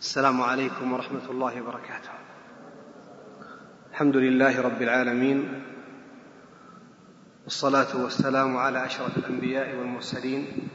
السلام 0.00 0.42
عليكم 0.42 0.92
ورحمة 0.92 1.30
الله 1.30 1.62
وبركاته. 1.62 2.10
الحمد 3.90 4.16
لله 4.16 4.60
رب 4.60 4.82
العالمين 4.82 5.62
والصلاة 7.44 7.96
والسلام 8.02 8.56
على 8.56 8.86
أشرف 8.86 9.18
الأنبياء 9.18 9.76
والمرسلين 9.76 10.68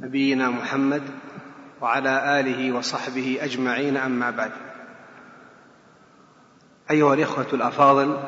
نبينا 0.00 0.50
محمد 0.50 1.02
وعلى 1.80 2.40
آله 2.40 2.72
وصحبه 2.72 3.38
أجمعين 3.40 3.96
أما 3.96 4.30
بعد. 4.30 4.52
أيها 6.90 7.14
الإخوة 7.14 7.48
الأفاضل 7.52 8.18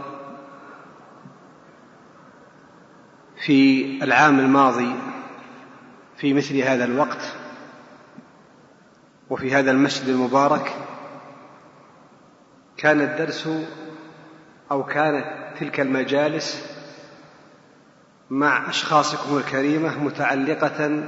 في 3.47 3.85
العام 4.03 4.41
الماضي 4.41 4.95
في 6.17 6.35
مثل 6.35 6.57
هذا 6.57 6.85
الوقت 6.85 7.38
وفي 9.31 9.55
هذا 9.55 9.71
المسجد 9.71 10.09
المبارك 10.09 10.73
كان 12.77 13.01
الدرس 13.01 13.49
أو 14.71 14.85
كانت 14.85 15.25
تلك 15.61 15.81
المجالس 15.81 16.79
مع 18.31 18.71
أشخاصكم 18.71 19.37
الكريمة 19.37 20.05
متعلقة 20.05 21.05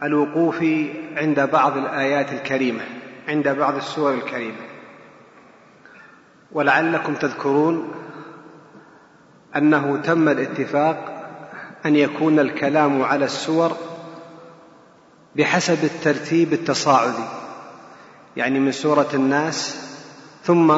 بالوقوف 0.00 0.64
عند 1.16 1.40
بعض 1.40 1.76
الآيات 1.76 2.32
الكريمة 2.32 2.84
عند 3.28 3.48
بعض 3.48 3.76
السور 3.76 4.14
الكريمة. 4.14 4.68
ولعلكم 6.52 7.14
تذكرون 7.14 7.94
أنه 9.56 9.96
تم 9.96 10.28
الاتفاق 10.28 11.14
أن 11.86 11.96
يكون 11.96 12.38
الكلام 12.38 13.02
على 13.02 13.24
السور 13.24 13.87
بحسب 15.38 15.84
الترتيب 15.84 16.52
التصاعدي. 16.52 17.28
يعني 18.36 18.60
من 18.60 18.72
سورة 18.72 19.08
الناس 19.14 19.76
ثم 20.44 20.74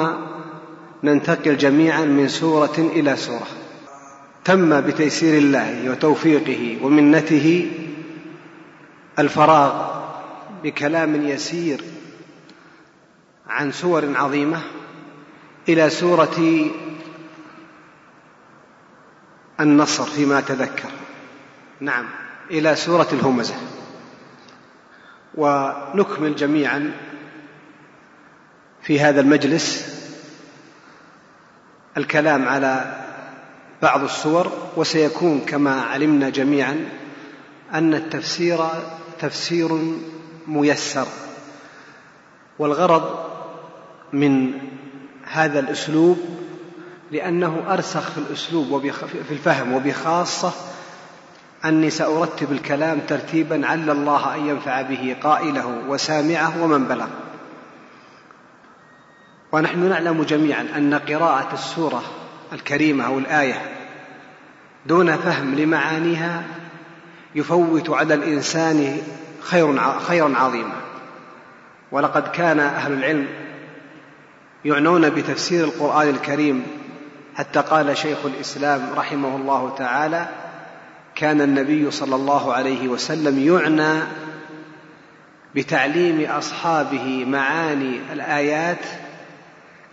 ننتقل 1.04 1.56
جميعا 1.56 2.04
من 2.04 2.28
سورة 2.28 2.74
إلى 2.78 3.16
سورة. 3.16 3.46
تم 4.44 4.80
بتيسير 4.80 5.38
الله 5.38 5.90
وتوفيقه 5.90 6.78
ومنته 6.82 7.70
الفراغ 9.18 10.00
بكلام 10.62 11.28
يسير 11.28 11.84
عن 13.48 13.72
سور 13.72 14.16
عظيمة 14.16 14.60
إلى 15.68 15.90
سورة 15.90 16.66
النصر 19.60 20.04
فيما 20.04 20.40
تذكر. 20.40 20.90
نعم 21.80 22.04
إلى 22.50 22.76
سورة 22.76 23.08
الهمزة. 23.12 23.54
ونكمل 25.34 26.36
جميعا 26.36 26.92
في 28.82 29.00
هذا 29.00 29.20
المجلس 29.20 29.96
الكلام 31.96 32.48
على 32.48 33.00
بعض 33.82 34.02
الصور 34.02 34.52
وسيكون 34.76 35.40
كما 35.40 35.80
علمنا 35.80 36.28
جميعا 36.28 36.88
أن 37.74 37.94
التفسير 37.94 38.58
تفسير 39.20 39.68
ميسر. 40.46 41.06
والغرض 42.58 43.30
من 44.12 44.52
هذا 45.24 45.60
الأسلوب 45.60 46.18
لأنه 47.10 47.64
أرسخ 47.68 48.10
في 48.10 48.18
الأسلوب 48.18 48.70
وفي 48.70 49.30
الفهم 49.30 49.72
وبخاصة 49.72 50.52
أني 51.64 51.90
سأرتب 51.90 52.52
الكلام 52.52 53.00
ترتيبا 53.00 53.66
عل 53.66 53.90
الله 53.90 54.34
أن 54.34 54.46
ينفع 54.46 54.82
به 54.82 55.16
قائله 55.22 55.66
وسامعه 55.88 56.62
ومن 56.62 56.84
بلغ. 56.84 57.06
ونحن 59.52 59.88
نعلم 59.88 60.22
جميعا 60.22 60.66
أن 60.76 60.94
قراءة 60.94 61.54
السورة 61.54 62.02
الكريمة 62.52 63.06
أو 63.06 63.18
الآية 63.18 63.62
دون 64.86 65.16
فهم 65.16 65.54
لمعانيها 65.54 66.42
يفوت 67.34 67.90
على 67.90 68.14
الإنسان 68.14 68.98
خير 69.40 69.80
خيرا 70.00 70.38
عظيما. 70.38 70.76
ولقد 71.92 72.28
كان 72.28 72.60
أهل 72.60 72.92
العلم 72.92 73.26
يعنون 74.64 75.10
بتفسير 75.10 75.64
القرآن 75.64 76.08
الكريم 76.08 76.66
حتى 77.34 77.60
قال 77.60 77.96
شيخ 77.96 78.18
الإسلام 78.24 78.90
رحمه 78.96 79.36
الله 79.36 79.74
تعالى 79.78 80.28
كان 81.20 81.40
النبي 81.40 81.90
صلى 81.90 82.14
الله 82.14 82.54
عليه 82.54 82.88
وسلم 82.88 83.38
يعنى 83.38 84.02
بتعليم 85.54 86.30
أصحابه 86.30 87.24
معاني 87.24 88.00
الآيات 88.12 88.84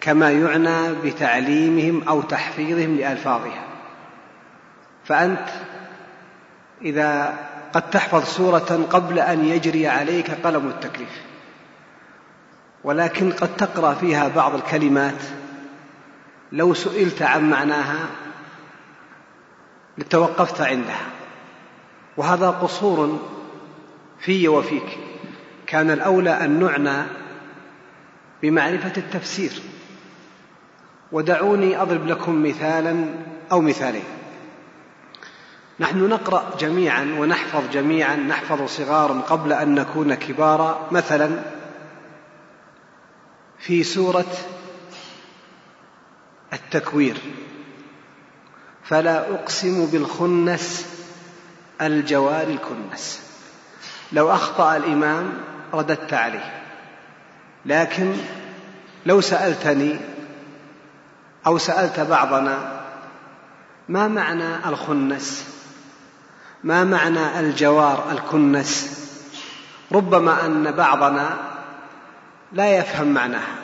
كما 0.01 0.31
يعنى 0.31 0.93
بتعليمهم 0.93 2.07
أو 2.07 2.21
تحفيظهم 2.21 2.95
لألفاظها. 2.97 3.63
فأنت 5.05 5.49
إذا 6.81 7.38
قد 7.73 7.89
تحفظ 7.89 8.23
سورة 8.23 8.88
قبل 8.89 9.19
أن 9.19 9.45
يجري 9.45 9.88
عليك 9.88 10.31
قلم 10.31 10.67
التكليف 10.67 11.21
ولكن 12.83 13.31
قد 13.31 13.55
تقرأ 13.57 13.94
فيها 13.94 14.27
بعض 14.27 14.55
الكلمات 14.55 15.21
لو 16.51 16.73
سئلت 16.73 17.21
عن 17.21 17.49
معناها 17.49 18.05
لتوقفت 19.97 20.61
عندها. 20.61 21.16
وهذا 22.17 22.50
قصور 22.50 23.19
في 24.19 24.47
وفيك. 24.47 24.97
كان 25.67 25.91
الأولى 25.91 26.29
أن 26.29 26.59
نعنى 26.59 27.07
بمعرفة 28.41 28.94
التفسير. 28.97 29.51
ودعوني 31.11 31.81
أضرب 31.81 32.07
لكم 32.07 32.44
مثالا 32.44 33.06
أو 33.51 33.61
مثالين. 33.61 34.03
نحن 35.79 36.09
نقرأ 36.09 36.57
جميعا 36.59 37.16
ونحفظ 37.19 37.69
جميعا 37.73 38.16
نحفظ 38.16 38.66
صغارا 38.66 39.22
قبل 39.22 39.53
أن 39.53 39.75
نكون 39.75 40.13
كبارا. 40.13 40.88
مثلا 40.91 41.44
في 43.59 43.83
سورة 43.83 44.33
التكوير. 46.53 47.17
فلا 48.83 49.33
أقسم 49.33 49.85
بالخنس 49.85 50.97
الجوار 51.81 52.47
الكنس. 52.47 53.21
لو 54.11 54.31
أخطأ 54.31 54.77
الإمام 54.77 55.33
رددت 55.73 56.13
عليه. 56.13 56.63
لكن 57.65 58.13
لو 59.05 59.21
سألتني 59.21 59.99
أو 61.47 61.57
سألت 61.57 61.99
بعضنا 61.99 62.81
ما 63.89 64.07
معنى 64.07 64.69
الخنس؟ 64.69 65.45
ما 66.63 66.83
معنى 66.83 67.39
الجوار 67.39 68.11
الكنس؟ 68.11 68.97
ربما 69.91 70.45
أن 70.45 70.71
بعضنا 70.71 71.38
لا 72.53 72.77
يفهم 72.77 73.07
معناها 73.07 73.55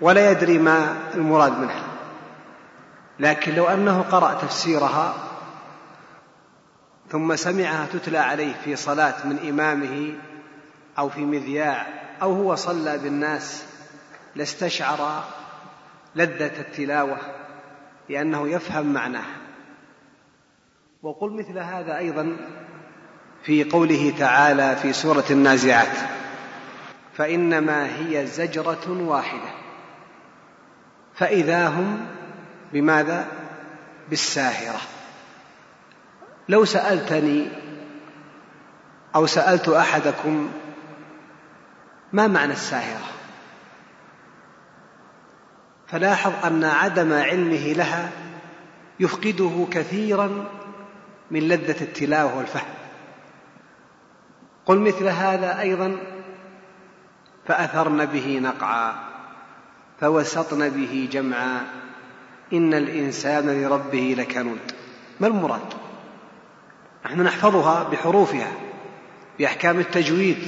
ولا 0.00 0.30
يدري 0.30 0.58
ما 0.58 0.96
المراد 1.14 1.58
منها. 1.58 1.82
لكن 3.20 3.54
لو 3.54 3.66
أنه 3.66 4.04
قرأ 4.10 4.34
تفسيرها 4.34 5.14
ثم 7.12 7.36
سمعها 7.36 7.86
تتلى 7.86 8.18
عليه 8.18 8.52
في 8.64 8.76
صلاة 8.76 9.26
من 9.26 9.48
إمامه 9.48 10.14
أو 10.98 11.08
في 11.08 11.20
مذياع 11.20 11.86
أو 12.22 12.32
هو 12.32 12.54
صلى 12.54 12.98
بالناس 12.98 13.64
لاستشعر 14.36 15.24
لذة 16.16 16.60
التلاوة 16.60 17.18
لأنه 18.08 18.48
يفهم 18.48 18.92
معناها 18.92 19.36
وقل 21.02 21.32
مثل 21.32 21.58
هذا 21.58 21.98
أيضا 21.98 22.36
في 23.42 23.64
قوله 23.64 24.14
تعالى 24.18 24.76
في 24.76 24.92
سورة 24.92 25.24
النازعات 25.30 25.96
فإنما 27.14 27.98
هي 27.98 28.26
زجرة 28.26 29.02
واحدة 29.08 29.50
فإذا 31.14 31.68
هم 31.68 32.06
بماذا؟ 32.72 33.26
بالساهرة. 34.10 34.80
لو 36.48 36.64
سألتني 36.64 37.48
أو 39.14 39.26
سألت 39.26 39.68
أحدكم 39.68 40.50
ما 42.12 42.26
معنى 42.26 42.52
الساهرة؟ 42.52 43.04
فلاحظ 45.86 46.32
أن 46.46 46.64
عدم 46.64 47.12
علمه 47.12 47.72
لها 47.72 48.10
يفقده 49.00 49.66
كثيرا 49.70 50.44
من 51.30 51.40
لذة 51.40 51.84
التلاوة 51.84 52.36
والفهم. 52.36 52.74
قل 54.66 54.78
مثل 54.78 55.08
هذا 55.08 55.60
أيضا 55.60 55.96
فأثرن 57.46 58.06
به 58.06 58.38
نقعا 58.38 58.94
فوسطن 60.00 60.68
به 60.68 61.08
جمعا 61.12 61.60
إن 62.52 62.74
الإنسان 62.74 63.62
لربه 63.62 64.14
لكنود. 64.18 64.72
ما 65.20 65.26
المراد؟ 65.26 65.81
نحن 67.04 67.20
نحفظها 67.20 67.82
بحروفها 67.82 68.52
بأحكام 69.38 69.78
التجويد. 69.78 70.38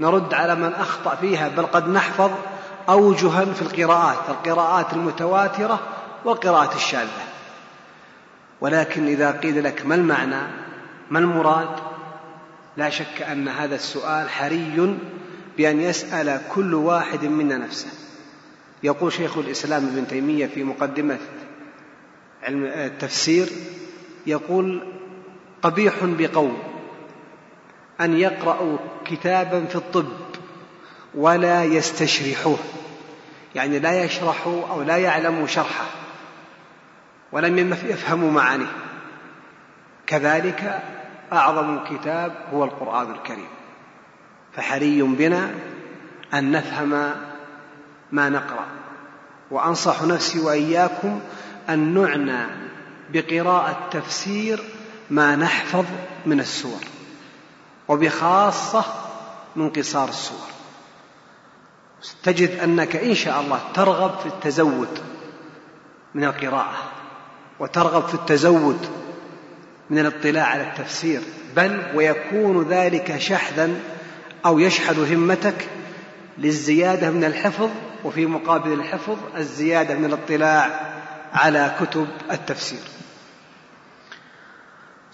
نرد 0.00 0.34
على 0.34 0.54
من 0.54 0.72
أخطأ 0.72 1.14
فيها 1.14 1.48
بل 1.48 1.66
قد 1.66 1.88
نحفظ 1.88 2.30
أوجها 2.88 3.44
في 3.44 3.62
القراءات 3.62 4.28
القراءات 4.28 4.92
المتواترة 4.92 5.80
والقراءات 6.24 6.74
الشاذة. 6.74 7.26
ولكن 8.60 9.06
إذا 9.06 9.30
قيل 9.30 9.64
لك 9.64 9.86
ما 9.86 9.94
المعنى 9.94 10.42
ما 11.10 11.18
المراد؟ 11.18 11.68
لا 12.76 12.90
شك 12.90 13.22
أن 13.22 13.48
هذا 13.48 13.74
السؤال 13.74 14.30
حري 14.30 14.98
بأن 15.56 15.80
يسأل 15.80 16.40
كل 16.54 16.74
واحد 16.74 17.24
منا 17.24 17.56
نفسه. 17.56 17.88
يقول 18.82 19.12
شيخ 19.12 19.38
الإسلام 19.38 19.86
ابن 19.86 20.08
تيمية 20.08 20.46
في 20.46 20.64
مقدمة 20.64 21.18
علم 22.42 22.64
التفسير 22.64 23.48
يقول 24.26 24.95
قبيح 25.62 25.94
بقوم 26.02 26.58
أن 28.00 28.16
يقرأوا 28.16 28.78
كتابا 29.04 29.64
في 29.64 29.76
الطب 29.76 30.12
ولا 31.14 31.64
يستشرحوه. 31.64 32.58
يعني 33.54 33.78
لا 33.78 34.04
يشرحوا 34.04 34.66
أو 34.70 34.82
لا 34.82 34.96
يعلموا 34.96 35.46
شرحه 35.46 35.86
ولم 37.32 37.72
يفهموا 37.72 38.30
معانيه. 38.30 38.72
كذلك 40.06 40.82
أعظم 41.32 41.84
كتاب 41.84 42.34
هو 42.52 42.64
القرآن 42.64 43.10
الكريم. 43.10 43.48
فحري 44.52 45.02
بنا 45.02 45.54
أن 46.34 46.50
نفهم 46.50 46.90
ما 48.12 48.28
نقرأ. 48.28 48.66
وأنصح 49.50 50.02
نفسي 50.02 50.40
وإياكم 50.40 51.20
أن 51.68 51.94
نعنى 51.94 52.46
بقراءة 53.12 53.88
تفسير 53.90 54.64
ما 55.10 55.36
نحفظ 55.36 55.84
من 56.26 56.40
السور 56.40 56.80
وبخاصة 57.88 58.84
من 59.56 59.70
قصار 59.70 60.08
السور. 60.08 60.46
تجد 62.22 62.58
أنك 62.58 62.96
إن 62.96 63.14
شاء 63.14 63.40
الله 63.40 63.60
ترغب 63.74 64.18
في 64.18 64.26
التزود 64.26 64.98
من 66.14 66.24
القراءة 66.24 66.76
وترغب 67.60 68.08
في 68.08 68.14
التزود 68.14 68.88
من 69.90 69.98
الاطلاع 69.98 70.46
على 70.46 70.62
التفسير. 70.62 71.20
بل 71.56 71.82
ويكون 71.94 72.68
ذلك 72.68 73.18
شحذا 73.18 73.70
أو 74.46 74.58
يشحذ 74.58 75.14
همتك 75.14 75.68
للزيادة 76.38 77.10
من 77.10 77.24
الحفظ 77.24 77.70
وفي 78.04 78.26
مقابل 78.26 78.72
الحفظ 78.72 79.16
الزيادة 79.36 79.94
من 79.94 80.04
الاطلاع 80.04 80.80
على 81.32 81.76
كتب 81.80 82.08
التفسير. 82.30 82.80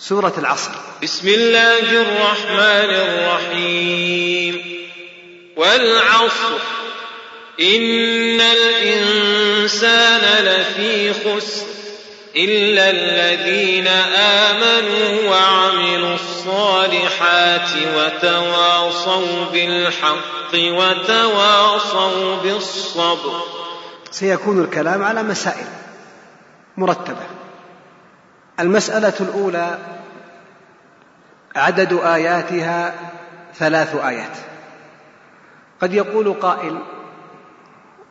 سورة 0.08 0.32
العصر. 0.38 0.70
بسم 1.02 1.28
الله 1.28 1.78
الرحمن 1.78 2.90
الرحيم. 2.94 4.62
والعصر. 5.56 6.58
إن 7.60 8.40
الإنسان 8.40 10.20
لفي 10.44 11.12
خسر 11.12 11.66
إلا 12.36 12.90
الذين 12.90 13.86
آمنوا 14.16 15.30
وعملوا 15.30 16.14
الصالحات 16.14 17.70
وتواصوا 17.96 19.44
بالحق 19.52 20.54
وتواصوا 20.54 22.36
بالصبر. 22.36 23.42
سيكون 24.10 24.64
الكلام 24.64 25.02
على 25.02 25.22
مسائل 25.22 25.66
مرتبة. 26.76 27.41
المسألة 28.60 29.12
الأولى 29.20 29.78
عدد 31.56 31.92
آياتها 31.92 32.94
ثلاث 33.54 33.94
آيات 33.94 34.36
قد 35.82 35.94
يقول 35.94 36.32
قائل 36.32 36.78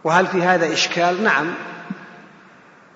وهل 0.04 0.28
في 0.28 0.44
هذا 0.44 0.74
إشكال؟ 0.74 1.24
نعم 1.24 1.54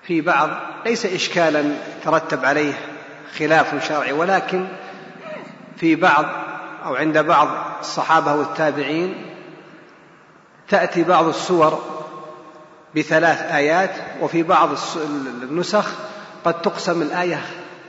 في 0.02 0.20
بعض 0.20 0.50
ليس 0.86 1.06
إشكالا 1.06 1.64
ترتب 2.04 2.44
عليه 2.44 2.72
خلاف 3.38 3.88
شرعي 3.88 4.12
ولكن 4.12 4.66
في 5.76 5.96
بعض 5.96 6.24
أو 6.84 6.94
عند 6.94 7.18
بعض 7.18 7.48
الصحابة 7.80 8.34
والتابعين 8.34 9.26
تأتي 10.68 11.04
بعض 11.04 11.28
السور 11.28 11.84
بثلاث 12.96 13.42
آيات 13.42 13.90
وفي 14.20 14.42
بعض 14.42 14.68
النسخ 15.42 15.92
قد 16.46 16.62
تقسم 16.62 17.02
الآية 17.02 17.40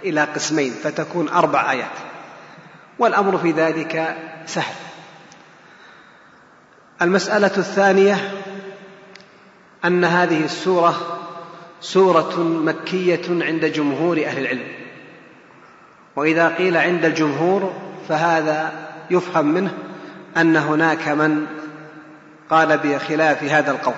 إلى 0.03 0.21
قسمين 0.21 0.71
فتكون 0.71 1.29
أربع 1.29 1.71
آيات. 1.71 1.91
والأمر 2.99 3.37
في 3.37 3.51
ذلك 3.51 4.17
سهل. 4.45 4.75
المسألة 7.01 7.57
الثانية 7.57 8.31
أن 9.85 10.03
هذه 10.03 10.45
السورة 10.45 11.19
سورة 11.81 12.39
مكية 12.39 13.45
عند 13.45 13.65
جمهور 13.65 14.23
أهل 14.25 14.37
العلم. 14.37 14.67
وإذا 16.15 16.47
قيل 16.47 16.77
عند 16.77 17.05
الجمهور 17.05 17.73
فهذا 18.09 18.73
يفهم 19.09 19.45
منه 19.45 19.73
أن 20.37 20.55
هناك 20.55 21.07
من 21.07 21.47
قال 22.49 22.77
بخلاف 22.77 23.43
هذا 23.43 23.71
القول. 23.71 23.95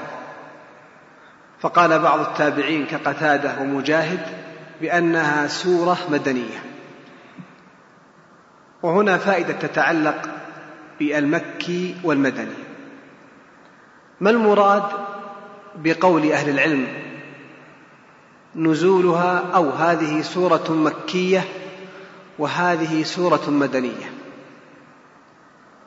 فقال 1.62 2.00
بعض 2.00 2.20
التابعين 2.20 2.86
كقتادة 2.86 3.62
ومجاهد 3.62 4.49
بأنها 4.82 5.48
سورة 5.48 5.98
مدنية. 6.10 6.64
وهنا 8.84 9.18
فائدة 9.18 9.54
تتعلق 9.54 10.30
بالمكي 11.00 11.96
والمدني. 12.04 12.56
ما 14.20 14.30
المراد 14.30 14.84
بقول 15.76 16.32
أهل 16.32 16.50
العلم 16.50 16.88
نزولها 18.56 19.52
أو 19.56 19.70
هذه 19.70 20.22
سورة 20.22 20.72
مكية 20.72 21.44
وهذه 22.40 23.04
سورة 23.04 23.50
مدنية؟ 23.50 24.12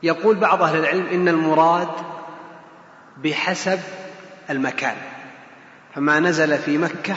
يقول 0.03 0.37
بعض 0.37 0.63
أهل 0.63 0.79
العلم 0.79 1.07
إن 1.07 1.29
المراد 1.29 1.89
بحسب 3.25 3.81
المكان. 4.51 4.97
فما 5.95 6.21
نزل 6.21 6.59
في 6.59 6.79
مكة 6.79 7.15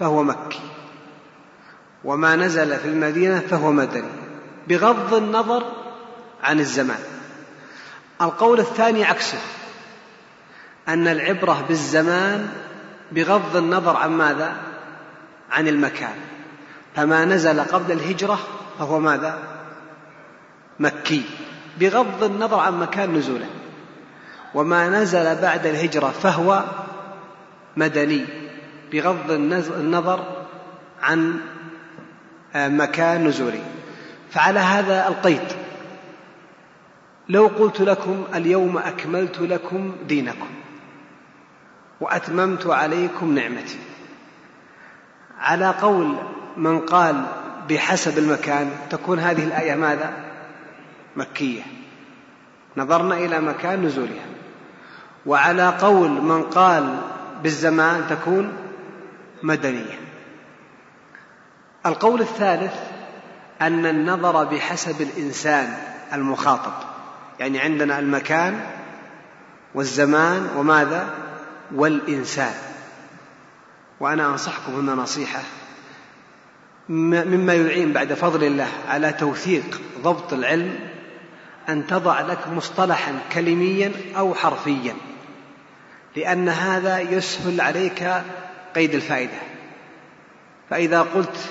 فهو 0.00 0.22
مكي. 0.22 0.60
وما 2.08 2.36
نزل 2.36 2.76
في 2.76 2.88
المدينة 2.88 3.40
فهو 3.40 3.72
مدني 3.72 4.08
بغض 4.68 5.14
النظر 5.14 5.72
عن 6.42 6.60
الزمان 6.60 7.02
القول 8.20 8.60
الثاني 8.60 9.04
عكسه 9.04 9.38
أن 10.88 11.08
العبرة 11.08 11.64
بالزمان 11.68 12.48
بغض 13.12 13.56
النظر 13.56 13.96
عن 13.96 14.10
ماذا؟ 14.10 14.56
عن 15.50 15.68
المكان 15.68 16.14
فما 16.96 17.24
نزل 17.24 17.60
قبل 17.60 17.92
الهجرة 17.92 18.38
فهو 18.78 19.00
ماذا؟ 19.00 19.38
مكي 20.80 21.22
بغض 21.80 22.24
النظر 22.24 22.58
عن 22.58 22.80
مكان 22.80 23.14
نزوله 23.14 23.48
وما 24.54 24.88
نزل 24.88 25.42
بعد 25.42 25.66
الهجرة 25.66 26.08
فهو 26.08 26.64
مدني 27.76 28.24
بغض 28.92 29.30
النظر 29.30 30.44
عن 31.02 31.40
مكان 32.68 33.26
نزوله 33.26 33.62
فعلى 34.30 34.60
هذا 34.60 35.08
القيد 35.08 35.52
لو 37.28 37.46
قلت 37.46 37.80
لكم 37.80 38.24
اليوم 38.34 38.78
أكملت 38.78 39.40
لكم 39.40 39.96
دينكم 40.06 40.48
وأتممت 42.00 42.66
عليكم 42.66 43.34
نعمتي. 43.34 43.78
على 45.40 45.70
قول 45.70 46.14
من 46.56 46.80
قال 46.80 47.24
بحسب 47.68 48.18
المكان 48.18 48.70
تكون 48.90 49.18
هذه 49.18 49.44
الآية 49.44 49.74
ماذا؟ 49.74 50.12
مكية. 51.16 51.62
نظرنا 52.76 53.14
إلى 53.14 53.40
مكان 53.40 53.82
نزولها. 53.82 54.26
وعلى 55.26 55.68
قول 55.68 56.10
من 56.10 56.42
قال 56.42 56.96
بالزمان 57.42 58.04
تكون 58.10 58.52
مدنية. 59.42 60.07
القول 61.88 62.20
الثالث 62.20 62.74
أن 63.62 63.86
النظر 63.86 64.44
بحسب 64.44 65.00
الإنسان 65.00 65.78
المخاطب. 66.12 66.72
يعني 67.40 67.60
عندنا 67.60 67.98
المكان 67.98 68.60
والزمان 69.74 70.48
وماذا؟ 70.56 71.14
والإنسان. 71.74 72.54
وأنا 74.00 74.26
أنصحكم 74.26 74.74
هنا 74.74 74.94
نصيحة 74.94 75.40
مما 76.88 77.54
يعين 77.54 77.92
بعد 77.92 78.12
فضل 78.12 78.44
الله 78.44 78.68
على 78.88 79.12
توثيق 79.12 79.80
ضبط 80.02 80.32
العلم 80.32 80.78
أن 81.68 81.86
تضع 81.86 82.20
لك 82.20 82.48
مصطلحا 82.48 83.12
كلميا 83.32 83.92
أو 84.16 84.34
حرفيا 84.34 84.94
لأن 86.16 86.48
هذا 86.48 87.00
يسهل 87.00 87.60
عليك 87.60 88.12
قيد 88.74 88.94
الفائدة. 88.94 89.38
فإذا 90.70 91.02
قلت 91.02 91.50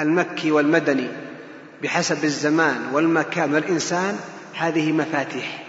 المكي 0.00 0.50
والمدني 0.50 1.08
بحسب 1.82 2.24
الزمان 2.24 2.80
والمكان 2.92 3.54
والإنسان 3.54 4.18
هذه 4.54 4.92
مفاتيح. 4.92 5.64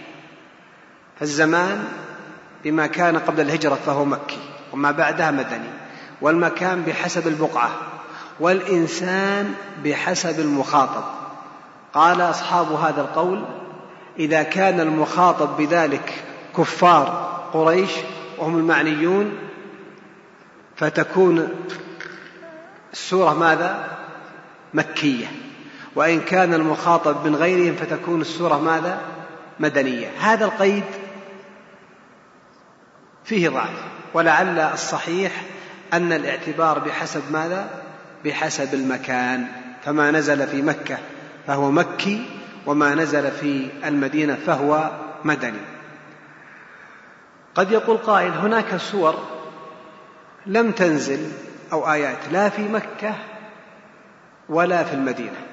فالزمان 1.20 1.84
بما 2.64 2.86
كان 2.86 3.18
قبل 3.18 3.40
الهجرة 3.40 3.78
فهو 3.86 4.04
مكي 4.04 4.38
وما 4.72 4.90
بعدها 4.90 5.30
مدني. 5.30 5.70
والمكان 6.20 6.82
بحسب 6.82 7.28
البقعة 7.28 7.70
والإنسان 8.40 9.54
بحسب 9.84 10.40
المخاطب. 10.40 11.04
قال 11.94 12.20
أصحاب 12.20 12.72
هذا 12.72 13.00
القول 13.00 13.44
إذا 14.18 14.42
كان 14.42 14.80
المخاطب 14.80 15.56
بذلك 15.56 16.24
كفار 16.56 17.38
قريش 17.52 17.90
وهم 18.38 18.58
المعنيون 18.58 19.32
فتكون 20.76 21.48
السورة 22.92 23.34
ماذا؟ 23.34 23.98
مكية. 24.74 25.26
وإن 25.94 26.20
كان 26.20 26.54
المخاطب 26.54 27.26
من 27.26 27.36
غيرهم 27.36 27.76
فتكون 27.76 28.20
السورة 28.20 28.60
ماذا؟ 28.60 29.00
مدنية. 29.60 30.08
هذا 30.20 30.44
القيد 30.44 30.84
فيه 33.24 33.48
ضعف. 33.48 33.84
ولعل 34.14 34.58
الصحيح 34.58 35.32
أن 35.92 36.12
الاعتبار 36.12 36.78
بحسب 36.78 37.22
ماذا؟ 37.32 37.82
بحسب 38.24 38.74
المكان. 38.74 39.46
فما 39.84 40.10
نزل 40.10 40.46
في 40.46 40.62
مكة 40.62 40.98
فهو 41.46 41.70
مكي 41.70 42.26
وما 42.66 42.94
نزل 42.94 43.30
في 43.30 43.68
المدينة 43.84 44.38
فهو 44.46 44.90
مدني. 45.24 45.60
قد 47.54 47.72
يقول 47.72 47.96
قائل 47.96 48.32
هناك 48.32 48.76
سور 48.76 49.14
لم 50.46 50.70
تنزل 50.72 51.32
أو 51.72 51.92
آيات 51.92 52.18
لا 52.32 52.48
في 52.48 52.62
مكة 52.62 53.14
ولا 54.48 54.84
في 54.84 54.94
المدينة. 54.94 55.46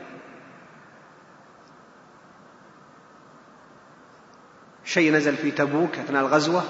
شيء 4.84 5.14
نزل 5.14 5.38
في 5.38 5.52
تبوك 5.52 5.98
أثناء 5.98 6.22
الغزوة 6.22 6.64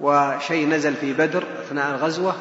وشيء 0.00 0.68
نزل 0.68 0.94
في 0.94 1.12
بدر 1.12 1.42
أثناء 1.42 1.90
الغزوة 1.90 2.36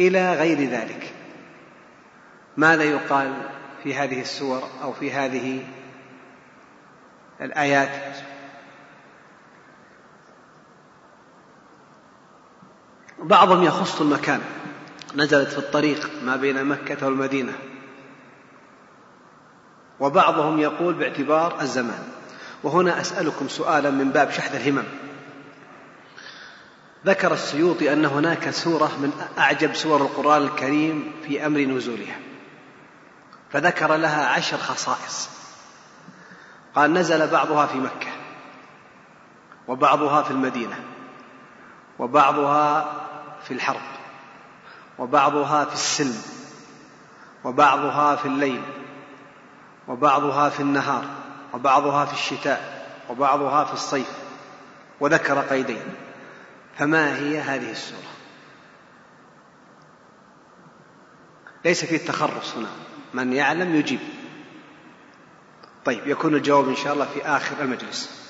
إلى 0.00 0.34
غير 0.34 0.70
ذلك. 0.70 1.14
ماذا 2.56 2.84
يقال 2.84 3.48
في 3.82 3.94
هذه 3.94 4.20
السور 4.20 4.62
أو 4.82 4.92
في 4.92 5.12
هذه 5.12 5.66
الآيات؟ 7.40 8.16
بعضهم 13.18 13.62
يخص 13.62 14.00
المكان. 14.00 14.40
نزلت 15.18 15.48
في 15.48 15.58
الطريق 15.58 16.10
ما 16.24 16.36
بين 16.36 16.64
مكة 16.64 17.06
والمدينة. 17.06 17.52
وبعضهم 20.00 20.58
يقول 20.58 20.94
باعتبار 20.94 21.60
الزمان. 21.60 22.08
وهنا 22.62 23.00
أسألكم 23.00 23.48
سؤالا 23.48 23.90
من 23.90 24.10
باب 24.10 24.30
شحذ 24.30 24.54
الهمم. 24.54 24.84
ذكر 27.06 27.32
السيوطي 27.32 27.92
أن 27.92 28.04
هناك 28.04 28.50
سورة 28.50 28.86
من 28.98 29.12
أعجب 29.38 29.74
سور 29.74 30.02
القرآن 30.02 30.42
الكريم 30.42 31.12
في 31.26 31.46
أمر 31.46 31.60
نزولها. 31.60 32.18
فذكر 33.50 33.96
لها 33.96 34.26
عشر 34.26 34.56
خصائص. 34.56 35.30
قال 36.74 36.92
نزل 36.92 37.30
بعضها 37.30 37.66
في 37.66 37.78
مكة 37.78 38.10
وبعضها 39.68 40.22
في 40.22 40.30
المدينة 40.30 40.84
وبعضها 41.98 42.92
في 43.44 43.54
الحرب. 43.54 43.97
وبعضها 44.98 45.64
في 45.64 45.74
السلم 45.74 46.22
وبعضها 47.44 48.16
في 48.16 48.26
الليل 48.26 48.62
وبعضها 49.88 50.48
في 50.48 50.60
النهار 50.60 51.04
وبعضها 51.54 52.04
في 52.04 52.12
الشتاء 52.12 52.78
وبعضها 53.10 53.64
في 53.64 53.72
الصيف 53.72 54.12
وذكر 55.00 55.40
قيدين. 55.40 55.82
فما 56.78 57.16
هي 57.16 57.40
هذه 57.40 57.70
السورة؟ 57.70 58.08
ليس 61.64 61.84
في 61.84 61.96
التخرص 61.96 62.54
هنا. 62.56 62.68
من 63.14 63.32
يعلم 63.32 63.74
يجيب. 63.74 64.00
طيب 65.84 66.06
يكون 66.06 66.34
الجواب 66.34 66.68
إن 66.68 66.76
شاء 66.76 66.92
الله 66.92 67.04
في 67.14 67.26
آخر 67.26 67.56
المجلس. 67.60 68.28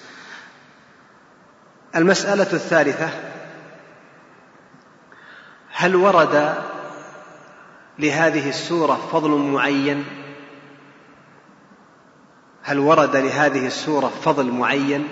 المسألة 1.96 2.52
الثالثة 2.52 3.10
هل 5.80 5.96
ورد 5.96 6.54
لهذه 7.98 8.48
السورة 8.48 9.08
فضل 9.12 9.30
معين؟ 9.30 10.04
هل 12.62 12.78
ورد 12.78 13.16
لهذه 13.16 13.66
السورة 13.66 14.12
فضل 14.24 14.52
معين؟ 14.52 15.08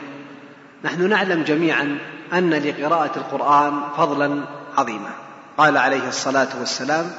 نحن 0.84 1.08
نعلم 1.08 1.42
جميعا 1.42 1.98
أن 2.32 2.50
لقراءة 2.50 3.18
القرآن 3.18 3.80
فضلا 3.96 4.44
عظيما. 4.78 5.10
قال 5.58 5.76
عليه 5.76 6.08
الصلاة 6.08 6.48
والسلام 6.58 7.12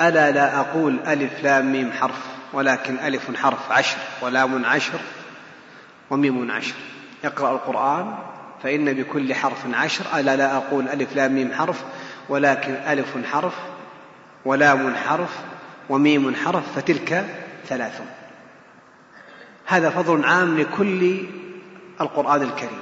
ألا 0.00 0.30
لا 0.30 0.60
أقول 0.60 1.00
ألف 1.06 1.42
لام 1.42 1.72
ميم 1.72 1.92
حرف 1.92 2.20
ولكن 2.52 2.98
ألف 2.98 3.36
حرف 3.36 3.72
عشر 3.72 3.98
ولام 4.22 4.64
عشر 4.64 5.00
وميم 6.10 6.50
عشر. 6.50 6.74
اقرأ 7.24 7.52
القرآن 7.52 8.14
فإن 8.62 8.92
بكل 8.92 9.34
حرف 9.34 9.66
عشر. 9.74 10.04
ألا 10.14 10.36
لا 10.36 10.56
أقول 10.56 10.88
ألف 10.88 11.16
لام 11.16 11.34
ميم 11.34 11.52
حرف 11.52 11.84
ولكن 12.28 12.72
ألف 12.72 13.26
حرف 13.26 13.54
ولام 14.44 14.94
حرف 14.94 15.38
وميم 15.88 16.34
حرف 16.34 16.64
فتلك 16.76 17.26
ثلاث 17.66 18.02
هذا 19.66 19.90
فضل 19.90 20.24
عام 20.24 20.58
لكل 20.58 21.24
القرآن 22.00 22.42
الكريم. 22.42 22.80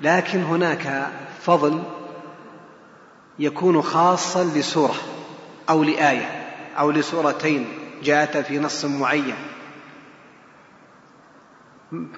لكن 0.00 0.42
هناك 0.42 1.08
فضل 1.40 1.82
يكون 3.38 3.82
خاصا 3.82 4.44
لسورة 4.44 4.94
أو 5.70 5.82
لآية 5.82 6.54
أو 6.78 6.90
لسورتين 6.90 7.66
جاءت 8.02 8.36
في 8.36 8.58
نص 8.58 8.84
معين. 8.84 9.34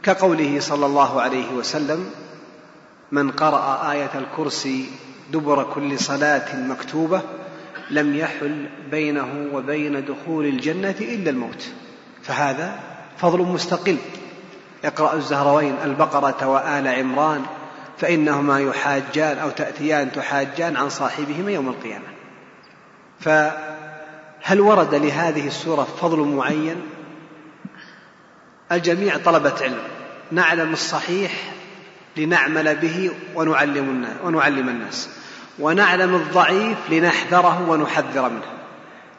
كقوله 0.02 0.60
صلى 0.60 0.86
الله 0.86 1.20
عليه 1.20 1.52
وسلم 1.52 2.10
من 3.12 3.30
قرأ 3.30 3.92
آية 3.92 4.10
الكرسي 4.14 4.90
دبر 5.32 5.62
كل 5.74 5.98
صلاة 5.98 6.56
مكتوبة 6.56 7.22
لم 7.90 8.16
يحل 8.16 8.66
بينه 8.90 9.48
وبين 9.52 10.04
دخول 10.04 10.46
الجنة 10.46 10.94
إلا 11.00 11.30
الموت. 11.30 11.68
فهذا 12.22 12.80
فضل 13.18 13.38
مستقل. 13.38 13.96
اقرأ 14.84 15.14
الزهروين 15.14 15.74
البقرة 15.84 16.46
وآل 16.46 16.88
عمران 16.88 17.42
فإنهما 17.98 18.60
يحاجان 18.60 19.38
أو 19.38 19.50
تأتيان 19.50 20.12
تحاجان 20.12 20.76
عن 20.76 20.88
صاحبهما 20.88 21.50
يوم 21.50 21.68
القيامة. 21.68 22.04
فهل 23.20 24.60
ورد 24.60 24.94
لهذه 24.94 25.46
السورة 25.46 25.82
فضل 26.00 26.18
معين؟ 26.18 26.76
الجميع 28.72 29.16
طلبة 29.16 29.54
علم. 29.60 29.82
نعلم 30.32 30.72
الصحيح 30.72 31.32
لنعمل 32.16 32.76
به 32.76 33.10
ونعلم 33.34 33.84
الناس 33.84 34.16
ونعلم 34.24 34.68
الناس. 34.68 35.19
ونعلم 35.60 36.14
الضعيف 36.14 36.78
لنحذره 36.90 37.70
ونحذر 37.70 38.28
منه. 38.28 38.52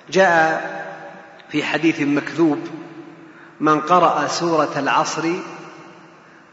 جاء 0.10 0.82
في 1.50 1.64
حديث 1.64 2.02
مكذوب 2.02 2.60
من 3.60 3.80
قرأ 3.80 4.28
سورة 4.28 4.74
العصر 4.78 5.30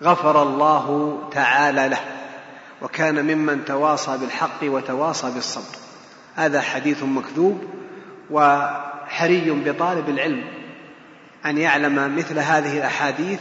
غفر 0.02 0.42
الله 0.42 1.18
تعالى 1.32 1.88
له 1.88 2.00
وكان 2.82 3.24
ممن 3.24 3.64
تواصى 3.64 4.18
بالحق 4.18 4.62
وتواصى 4.62 5.30
بالصبر. 5.30 5.76
هذا 6.36 6.60
حديث 6.60 7.02
مكذوب 7.02 7.64
وحري 8.30 9.50
بطالب 9.50 10.08
العلم 10.08 10.44
أن 11.46 11.58
يعلم 11.58 12.16
مثل 12.16 12.38
هذه 12.38 12.78
الأحاديث 12.78 13.40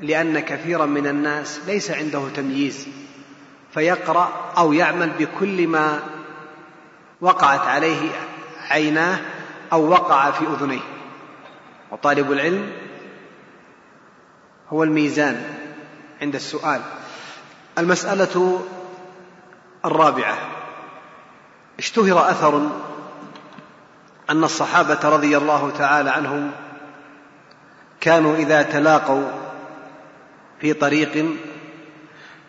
لأن 0.00 0.40
كثيرا 0.40 0.86
من 0.86 1.06
الناس 1.06 1.60
ليس 1.66 1.90
عنده 1.90 2.22
تمييز. 2.36 2.88
فيقرأ 3.74 4.52
أو 4.58 4.72
يعمل 4.72 5.10
بكل 5.18 5.66
ما 5.66 6.02
وقعت 7.20 7.60
عليه 7.60 8.10
عيناه 8.70 9.18
أو 9.72 9.88
وقع 9.88 10.30
في 10.30 10.44
أذنيه. 10.44 10.80
وطالب 11.90 12.32
العلم 12.32 12.72
هو 14.68 14.82
الميزان 14.82 15.44
عند 16.22 16.34
السؤال. 16.34 16.80
المسألة 17.78 18.60
الرابعة 19.84 20.38
اشتهر 21.78 22.30
أثر 22.30 22.68
أن 24.30 24.44
الصحابة 24.44 25.08
رضي 25.08 25.36
الله 25.36 25.72
تعالى 25.78 26.10
عنهم 26.10 26.50
كانوا 28.00 28.36
إذا 28.36 28.62
تلاقوا 28.62 29.24
في 30.60 30.72
طريق 30.72 31.36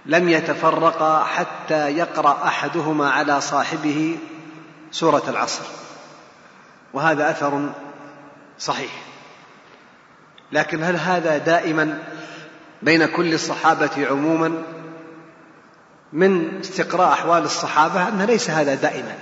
لم 0.06 0.30
يتفرقا 0.30 1.24
حتى 1.24 1.98
يقرأ 1.98 2.48
أحدهما 2.48 3.10
على 3.12 3.42
صاحبه 3.42 4.18
سورة 4.92 5.24
العصر. 5.28 5.64
وهذا 6.94 7.30
أثر 7.30 7.70
صحيح. 8.60 8.92
لكن 10.52 10.84
هل 10.84 10.96
هذا 10.96 11.38
دائما 11.38 12.04
بين 12.82 13.06
كل 13.06 13.34
الصحابة 13.34 14.08
عموما 14.10 14.64
من 16.14 16.60
استقراء 16.60 17.14
أحوال 17.14 17.44
الصحابة 17.44 18.08
أن 18.08 18.22
ليس 18.22 18.50
هذا 18.50 18.76
دائما؟ 18.76 19.16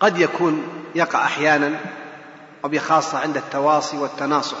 قد 0.00 0.18
يكون 0.18 0.62
يقع 0.94 1.24
أحيانا 1.24 1.70
وبخاصة 2.62 3.18
عند 3.18 3.36
التواصي 3.36 3.96
والتناصح. 3.98 4.58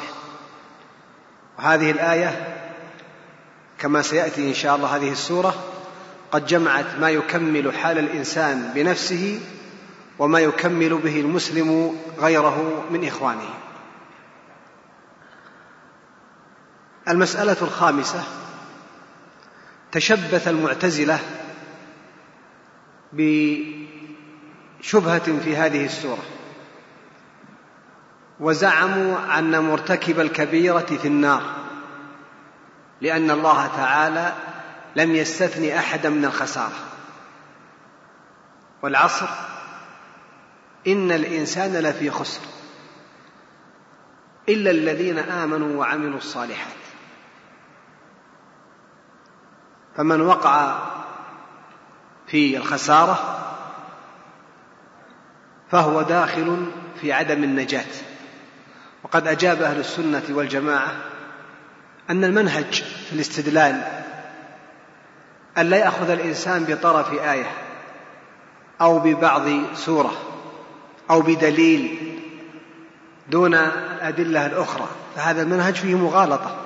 وهذه 1.58 1.90
الآية 1.90 2.61
كما 3.82 4.02
سيأتي 4.02 4.48
إن 4.48 4.54
شاء 4.54 4.76
الله 4.76 4.96
هذه 4.96 5.12
السورة 5.12 5.54
قد 6.32 6.46
جمعت 6.46 6.86
ما 7.00 7.10
يكمل 7.10 7.74
حال 7.74 7.98
الإنسان 7.98 8.72
بنفسه 8.74 9.40
وما 10.18 10.40
يكمل 10.40 10.98
به 10.98 11.20
المسلم 11.20 11.96
غيره 12.18 12.84
من 12.90 13.06
إخوانه. 13.06 13.54
المسألة 17.08 17.56
الخامسة 17.62 18.22
تشبث 19.92 20.48
المعتزلة 20.48 21.18
بشبهة 23.12 23.78
في 25.44 25.56
هذه 25.56 25.84
السورة 25.84 26.22
وزعموا 28.40 29.38
أن 29.38 29.58
مرتكب 29.58 30.20
الكبيرة 30.20 30.98
في 31.02 31.08
النار. 31.08 31.61
لأن 33.02 33.30
الله 33.30 33.66
تعالى 33.66 34.32
لم 34.96 35.14
يستثن 35.14 35.68
أحدا 35.70 36.08
من 36.08 36.24
الخسارة. 36.24 36.78
والعصر 38.82 39.28
إن 40.86 41.12
الإنسان 41.12 41.72
لفي 41.72 42.10
خسر 42.10 42.40
إلا 44.48 44.70
الذين 44.70 45.18
آمنوا 45.18 45.80
وعملوا 45.80 46.18
الصالحات. 46.18 46.76
فمن 49.96 50.20
وقع 50.20 50.78
في 52.26 52.56
الخسارة 52.56 53.38
فهو 55.70 56.02
داخل 56.02 56.70
في 57.00 57.12
عدم 57.12 57.44
النجاة. 57.44 57.92
وقد 59.04 59.26
أجاب 59.26 59.62
أهل 59.62 59.80
السنة 59.80 60.22
والجماعة 60.30 61.11
أن 62.10 62.24
المنهج 62.24 62.82
في 63.08 63.12
الاستدلال 63.12 63.82
أن 65.58 65.66
لا 65.66 65.76
يأخذ 65.76 66.10
الإنسان 66.10 66.64
بطرف 66.64 67.12
آية 67.12 67.50
أو 68.80 68.98
ببعض 68.98 69.42
سورة 69.74 70.12
أو 71.10 71.20
بدليل 71.20 71.98
دون 73.30 73.54
الأدلة 73.54 74.46
الأخرى 74.46 74.88
فهذا 75.16 75.42
المنهج 75.42 75.74
فيه 75.74 75.94
مغالطة. 75.94 76.56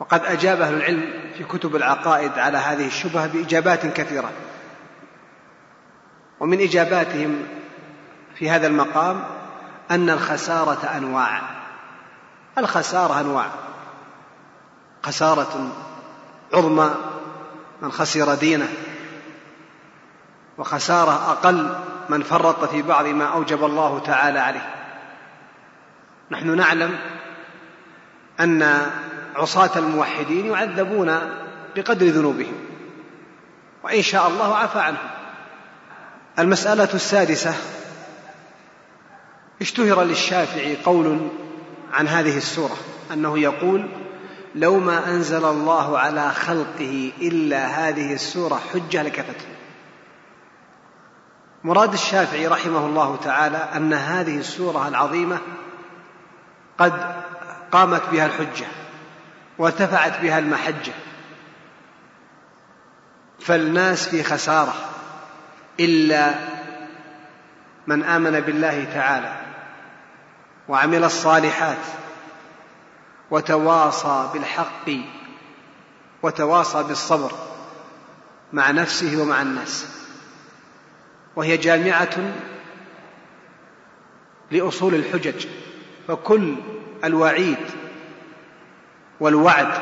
وقد 0.00 0.24
أجاب 0.24 0.60
أهل 0.60 0.74
العلم 0.74 1.04
في 1.38 1.44
كتب 1.44 1.76
العقائد 1.76 2.38
على 2.38 2.58
هذه 2.58 2.86
الشبهة 2.86 3.26
بإجابات 3.26 3.86
كثيرة. 3.86 4.32
ومن 6.40 6.60
إجاباتهم 6.60 7.42
في 8.34 8.50
هذا 8.50 8.66
المقام 8.66 9.24
أن 9.90 10.10
الخسارة 10.10 10.96
أنواع. 10.96 11.55
الخسارة 12.58 13.20
أنواع. 13.20 13.50
خسارة 15.02 15.72
عظمى 16.54 16.94
من 17.82 17.92
خسر 17.92 18.34
دينه. 18.34 18.68
وخسارة 20.58 21.30
أقل 21.30 21.76
من 22.08 22.22
فرط 22.22 22.64
في 22.64 22.82
بعض 22.82 23.06
ما 23.06 23.24
أوجب 23.24 23.64
الله 23.64 23.98
تعالى 23.98 24.38
عليه. 24.38 24.74
نحن 26.30 26.56
نعلم 26.56 26.98
أن 28.40 28.86
عصاة 29.36 29.78
الموحدين 29.78 30.46
يعذبون 30.46 31.20
بقدر 31.76 32.06
ذنوبهم. 32.06 32.54
وإن 33.84 34.02
شاء 34.02 34.28
الله 34.28 34.56
عفى 34.56 34.78
عنهم. 34.78 35.08
المسألة 36.38 36.88
السادسة 36.94 37.54
اشتهر 39.60 40.02
للشافعي 40.02 40.76
قول 40.76 41.28
عن 41.92 42.08
هذه 42.08 42.36
السورة 42.36 42.76
أنه 43.12 43.38
يقول 43.38 43.88
لو 44.54 44.78
ما 44.78 45.08
أنزل 45.08 45.44
الله 45.44 45.98
على 45.98 46.30
خلقه 46.30 47.12
إلا 47.20 47.66
هذه 47.66 48.12
السورة 48.12 48.60
حجة 48.72 49.02
لكفته. 49.02 49.46
مراد 51.64 51.92
الشافعي 51.92 52.46
رحمه 52.46 52.86
الله 52.86 53.16
تعالى 53.16 53.56
أن 53.56 53.92
هذه 53.92 54.38
السورة 54.38 54.88
العظيمة 54.88 55.38
قد 56.78 57.22
قامت 57.72 58.02
بها 58.12 58.26
الحجة 58.26 58.66
وارتفعت 59.58 60.20
بها 60.20 60.38
المحجة. 60.38 60.92
فالناس 63.40 64.08
في 64.08 64.22
خسارة 64.22 64.74
إلا 65.80 66.34
من 67.86 68.02
آمن 68.02 68.40
بالله 68.40 68.84
تعالى. 68.84 69.45
وعمل 70.68 71.04
الصالحات 71.04 71.84
وتواصى 73.30 74.30
بالحق 74.32 74.90
وتواصى 76.22 76.82
بالصبر 76.82 77.32
مع 78.52 78.70
نفسه 78.70 79.22
ومع 79.22 79.42
الناس. 79.42 79.86
وهي 81.36 81.56
جامعة 81.56 82.34
لأصول 84.50 84.94
الحجج 84.94 85.46
فكل 86.08 86.54
الوعيد 87.04 87.58
والوعد 89.20 89.72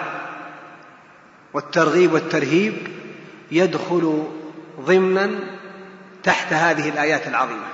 والترغيب 1.54 2.12
والترهيب 2.12 2.88
يدخل 3.50 4.28
ضمنا 4.80 5.30
تحت 6.22 6.52
هذه 6.52 6.88
الآيات 6.88 7.26
العظيمة. 7.26 7.68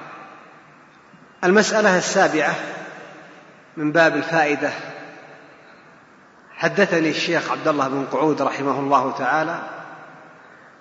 المسألة 1.45 1.99
السابعة 1.99 2.55
من 3.77 3.93
باب 3.93 4.17
الفائدة. 4.17 4.71
حدثني 6.57 7.11
الشيخ 7.11 7.51
عبد 7.51 7.69
الله 7.69 7.89
بن 7.89 8.05
قعود 8.05 8.43
رحمه 8.43 8.81
الله 8.81 9.13
تعالى. 9.19 9.63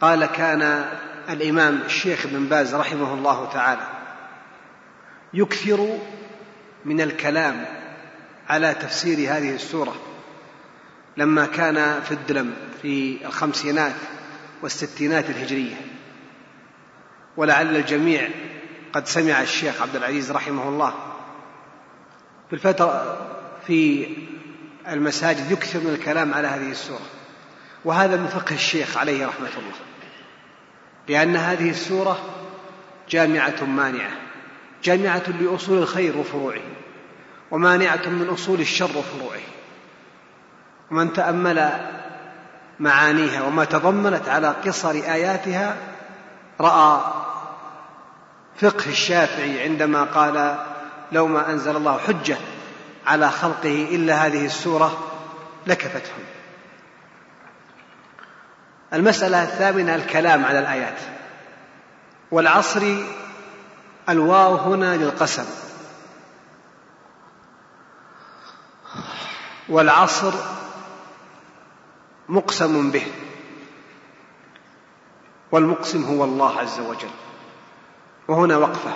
قال 0.02 0.26
كان 0.26 0.86
الإمام 1.30 1.82
الشيخ 1.82 2.28
بن 2.28 2.46
باز 2.46 2.76
رحمه 2.76 3.14
الله 3.14 3.50
تعالى 3.54 3.88
يكثر 5.34 5.98
من 6.86 7.02
الكلام 7.02 7.66
على 8.50 8.74
تفسير 8.74 9.18
هذه 9.18 9.56
السورة 9.56 9.96
لما 11.18 11.46
كان 11.46 12.02
في 12.02 12.12
الدلم 12.12 12.54
في 12.82 13.26
الخمسينات 13.26 13.96
والستينات 14.62 15.30
الهجرية. 15.30 15.76
ولعل 17.38 17.76
الجميع 17.76 18.30
قد 18.94 19.08
سمع 19.08 19.42
الشيخ 19.42 19.82
عبد 19.82 19.96
العزيز 19.96 20.32
رحمه 20.32 20.70
الله 20.70 21.09
في 22.50 22.56
الفترة 22.56 23.18
في 23.68 24.08
المساجد 24.88 25.52
يكثر 25.52 25.80
من 25.80 25.90
الكلام 25.90 26.34
على 26.34 26.48
هذه 26.48 26.72
السورة. 26.72 27.06
وهذا 27.86 28.16
من 28.18 28.28
فقه 28.28 28.54
الشيخ 28.54 28.98
عليه 28.98 29.28
رحمة 29.28 29.48
الله. 29.48 29.74
لأن 31.08 31.36
هذه 31.36 31.70
السورة 31.70 32.20
جامعة 33.10 33.64
مانعة. 33.64 34.12
جامعة 34.84 35.24
لأصول 35.42 35.78
الخير 35.78 36.18
وفروعه. 36.18 36.62
ومانعة 37.52 38.10
من 38.10 38.30
أصول 38.30 38.60
الشر 38.60 38.98
وفروعه. 38.98 39.42
ومن 40.92 41.14
تأمل 41.14 41.72
معانيها 42.80 43.42
وما 43.42 43.66
تضمنت 43.66 44.30
على 44.30 44.48
قصر 44.48 44.90
آياتها 44.90 45.78
رأى 46.62 47.02
فقه 48.56 48.90
الشافعي 48.90 49.64
عندما 49.64 50.04
قال 50.04 50.58
لو 51.12 51.28
ما 51.28 51.52
أنزل 51.52 51.76
الله 51.76 51.98
حجة 51.98 52.38
على 53.08 53.32
خلقه 53.32 53.88
إلا 53.92 54.26
هذه 54.26 54.46
السورة 54.46 55.08
لكفتهم. 55.68 56.24
المسألة 58.94 59.44
الثامنة 59.44 59.96
الكلام 59.96 60.46
على 60.46 60.60
الآيات. 60.60 61.00
والعصر 62.32 62.96
الواو 64.10 64.56
هنا 64.56 64.98
للقسم. 64.98 65.46
والعصر 69.70 70.34
مقسم 72.30 72.92
به. 72.92 73.08
والمقسم 75.52 76.04
هو 76.04 76.24
الله 76.24 76.60
عز 76.60 76.80
وجل. 76.80 77.10
وهنا 78.28 78.58
وقفة. 78.58 78.94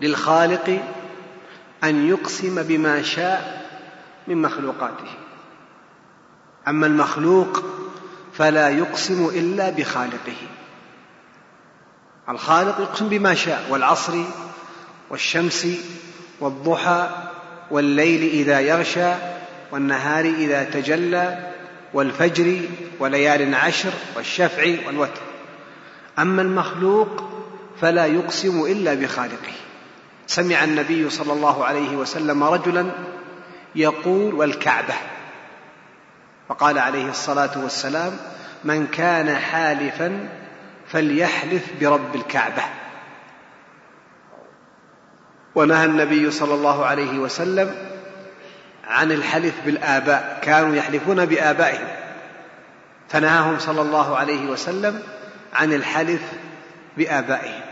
للخالق 0.00 0.82
أن 1.84 2.08
يقسم 2.08 2.62
بما 2.62 3.02
شاء 3.02 3.64
من 4.28 4.42
مخلوقاته. 4.42 5.10
أما 6.68 6.86
المخلوق 6.86 7.64
فلا 8.32 8.68
يقسم 8.68 9.28
إلا 9.34 9.70
بخالقه. 9.70 10.36
الخالق 12.28 12.80
يقسم 12.80 13.08
بما 13.08 13.34
شاء 13.34 13.66
والعصر 13.70 14.22
والشمس 15.10 15.66
والضحى 16.40 17.08
والليل 17.70 18.30
إذا 18.30 18.60
يغشى 18.60 19.12
والنهار 19.72 20.24
إذا 20.24 20.64
تجلى 20.64 21.52
والفجر 21.94 22.60
وليال 22.98 23.54
عشر 23.54 23.92
والشفع 24.16 24.76
والوتر. 24.86 25.22
أما 26.18 26.42
المخلوق 26.42 27.30
فلا 27.80 28.06
يقسم 28.06 28.64
إلا 28.64 28.94
بخالقه. 28.94 29.52
سمع 30.26 30.64
النبي 30.64 31.10
صلى 31.10 31.32
الله 31.32 31.64
عليه 31.64 31.96
وسلم 31.96 32.44
رجلا 32.44 32.90
يقول 33.74 34.34
والكعبة. 34.34 34.94
فقال 36.48 36.78
عليه 36.78 37.10
الصلاة 37.10 37.58
والسلام 37.62 38.16
من 38.64 38.86
كان 38.86 39.36
حالفا 39.36 40.28
فليحلف 40.88 41.62
برب 41.80 42.14
الكعبة. 42.14 42.62
ونهى 45.54 45.84
النبي 45.84 46.30
صلى 46.30 46.54
الله 46.54 46.86
عليه 46.86 47.18
وسلم 47.18 47.74
عن 48.88 49.12
الحلف 49.12 49.54
بالآباء. 49.66 50.40
كانوا 50.42 50.76
يحلفون 50.76 51.24
بآبائهم. 51.26 51.88
فنهاهم 53.08 53.58
صلى 53.58 53.82
الله 53.82 54.16
عليه 54.16 54.46
وسلم 54.46 55.02
عن 55.52 55.72
الحلف 55.72 56.22
بآبائهم. 56.96 57.63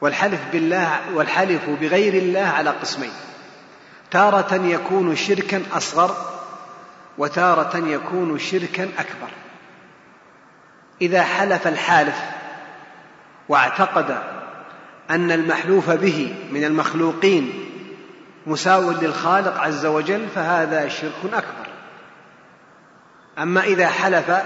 والحلف 0.00 0.40
بالله 0.52 1.00
والحلف 1.14 1.70
بغير 1.80 2.14
الله 2.14 2.46
على 2.46 2.70
قسمين. 2.70 3.12
تارة 4.10 4.54
يكون 4.54 5.16
شركا 5.16 5.62
أصغر 5.72 6.16
وتارة 7.18 7.76
يكون 7.76 8.38
شركا 8.38 8.84
أكبر. 8.84 9.28
إذا 11.00 11.22
حلف 11.22 11.66
الحالف 11.66 12.20
واعتقد 13.48 14.18
أن 15.10 15.30
المحلوف 15.30 15.90
به 15.90 16.34
من 16.52 16.64
المخلوقين 16.64 17.70
مساو 18.46 18.90
للخالق 18.90 19.58
عز 19.60 19.86
وجل 19.86 20.28
فهذا 20.34 20.88
شرك 20.88 21.24
أكبر. 21.24 21.66
أما 23.38 23.60
إذا 23.64 23.88
حلف 23.88 24.42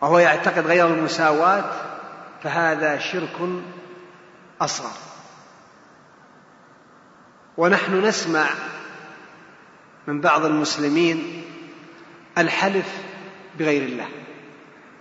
وهو 0.00 0.18
يعتقد 0.18 0.66
غير 0.66 0.86
المساواة 0.86 1.64
فهذا 2.42 2.98
شرك 2.98 3.36
أصغر 4.60 4.92
ونحن 7.56 8.04
نسمع 8.04 8.46
من 10.06 10.20
بعض 10.20 10.44
المسلمين 10.44 11.44
الحلف 12.38 12.92
بغير 13.58 13.82
الله 13.82 14.08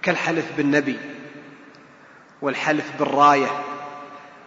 كالحلف 0.02 0.46
بالنبي 0.58 1.00
والحلف 2.42 2.92
بالراية 3.00 3.64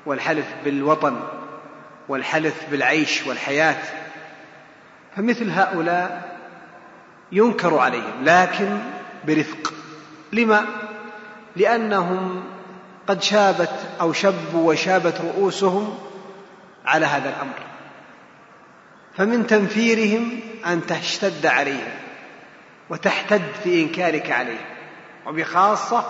والحلف 0.06 0.46
بالوطن 0.64 1.20
والحلف 2.08 2.70
بالعيش 2.70 3.26
والحياة. 3.26 3.82
فمثل 5.16 5.50
هؤلاء 5.50 6.38
ينكر 7.32 7.78
عليهم 7.78 8.24
لكن 8.24 8.78
برفق. 9.26 9.74
لما؟ 10.32 10.66
لأنهم 11.56 12.44
قد 13.10 13.22
شابت 13.22 13.70
أو 14.00 14.12
شبوا 14.12 14.72
وشابت 14.72 15.20
رؤوسهم 15.20 15.98
على 16.86 17.06
هذا 17.06 17.28
الأمر. 17.28 17.54
فمن 19.16 19.46
تنفيرهم 19.46 20.40
أن 20.66 20.86
تشتد 20.86 21.46
عليهم 21.46 21.92
وتحتد 22.90 23.42
في 23.64 23.82
إنكارك 23.82 24.30
عليهم 24.30 24.66
وبخاصة 25.26 26.04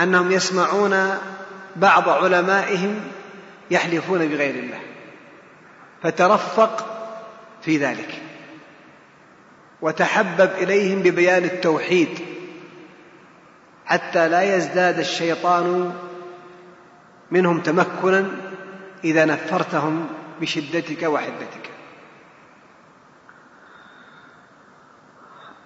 أنهم 0.00 0.32
يسمعون 0.32 1.18
بعض 1.76 2.08
علمائهم 2.08 3.00
يحلفون 3.70 4.18
بغير 4.18 4.54
الله. 4.54 4.80
فترفق 6.02 6.86
في 7.62 7.76
ذلك. 7.76 8.22
وتحبب 9.82 10.50
إليهم 10.58 11.02
ببيان 11.02 11.44
التوحيد 11.44 12.18
حتى 13.86 14.28
لا 14.28 14.56
يزداد 14.56 14.98
الشيطان 14.98 15.92
منهم 17.32 17.60
تمكنا 17.60 18.30
إذا 19.04 19.24
نفرتهم 19.24 20.08
بشدتك 20.40 21.02
وحدتك. 21.02 21.70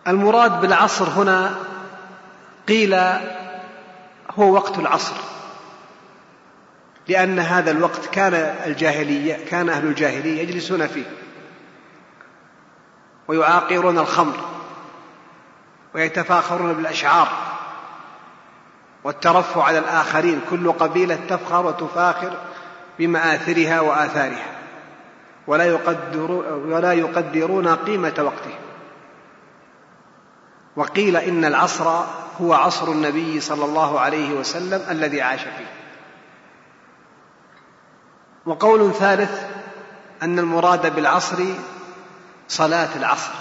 المراد 0.08 0.60
بالعصر 0.60 1.08
هنا 1.08 1.56
قيل 2.68 2.94
هو 4.30 4.52
وقت 4.52 4.78
العصر 4.78 5.14
لأن 7.08 7.38
هذا 7.38 7.70
الوقت 7.70 8.06
كان 8.06 8.34
الجاهلية 8.66 9.44
كان 9.44 9.68
أهل 9.68 9.86
الجاهلية 9.86 10.42
يجلسون 10.42 10.86
فيه 10.86 11.10
ويعاقرون 13.28 13.98
الخمر 13.98 14.36
ويتفاخرون 15.94 16.72
بالأشعار. 16.72 17.55
والترفع 19.06 19.62
على 19.62 19.78
الآخرين 19.78 20.40
كل 20.50 20.72
قبيلة 20.72 21.18
تفخر 21.28 21.66
وتفاخر 21.66 22.32
بمآثرها 22.98 23.80
وآثارها. 23.80 24.46
ولا 25.46 25.64
يقدرون, 25.64 26.46
ولا 26.72 26.92
يقدرون 26.92 27.68
قيمة 27.68 28.14
وقتهم. 28.18 28.58
وقيل 30.76 31.16
إن 31.16 31.44
العصر 31.44 32.04
هو 32.40 32.54
عصر 32.54 32.88
النبي 32.88 33.40
صلى 33.40 33.64
الله 33.64 34.00
عليه 34.00 34.34
وسلم 34.34 34.82
الذي 34.90 35.22
عاش 35.22 35.40
فيه. 35.40 35.72
وقول 38.46 38.92
ثالث 38.92 39.44
أن 40.22 40.38
المراد 40.38 40.94
بالعصر 40.94 41.44
صلاة 42.48 42.96
العصر 42.96 43.32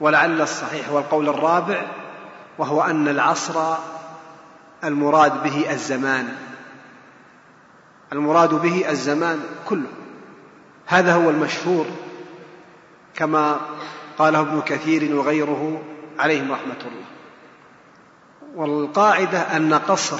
ولعل 0.00 0.40
الصحيح 0.40 0.88
هو 0.88 0.98
القول 0.98 1.28
الرابع 1.28 1.82
وهو 2.58 2.82
أن 2.82 3.08
العصر 3.08 3.74
المراد 4.84 5.42
به 5.42 5.70
الزمان. 5.70 6.36
المراد 8.12 8.54
به 8.54 8.90
الزمان 8.90 9.44
كله. 9.68 9.90
هذا 10.86 11.14
هو 11.14 11.30
المشهور 11.30 11.86
كما 13.14 13.60
قاله 14.18 14.40
ابن 14.40 14.60
كثير 14.60 15.16
وغيره 15.16 15.82
عليهم 16.18 16.52
رحمة 16.52 16.80
الله. 16.80 17.04
والقاعدة 18.54 19.56
أن 19.56 19.74
قصر 19.74 20.18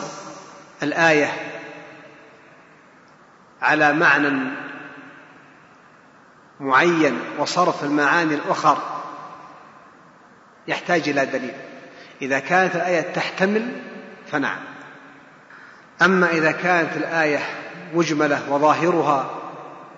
الآية 0.82 1.32
على 3.62 3.92
معنى 3.92 4.50
معين 6.60 7.20
وصرف 7.38 7.84
المعاني 7.84 8.34
الأخر 8.34 8.78
يحتاج 10.68 11.08
إلى 11.08 11.26
دليل. 11.26 11.54
إذا 12.22 12.38
كانت 12.38 12.76
الآية 12.76 13.00
تحتمل 13.00 13.93
فنعم. 14.34 14.58
أما 16.02 16.30
إذا 16.30 16.52
كانت 16.52 16.96
الآية 16.96 17.38
مجملة 17.94 18.40
وظاهرها 18.50 19.26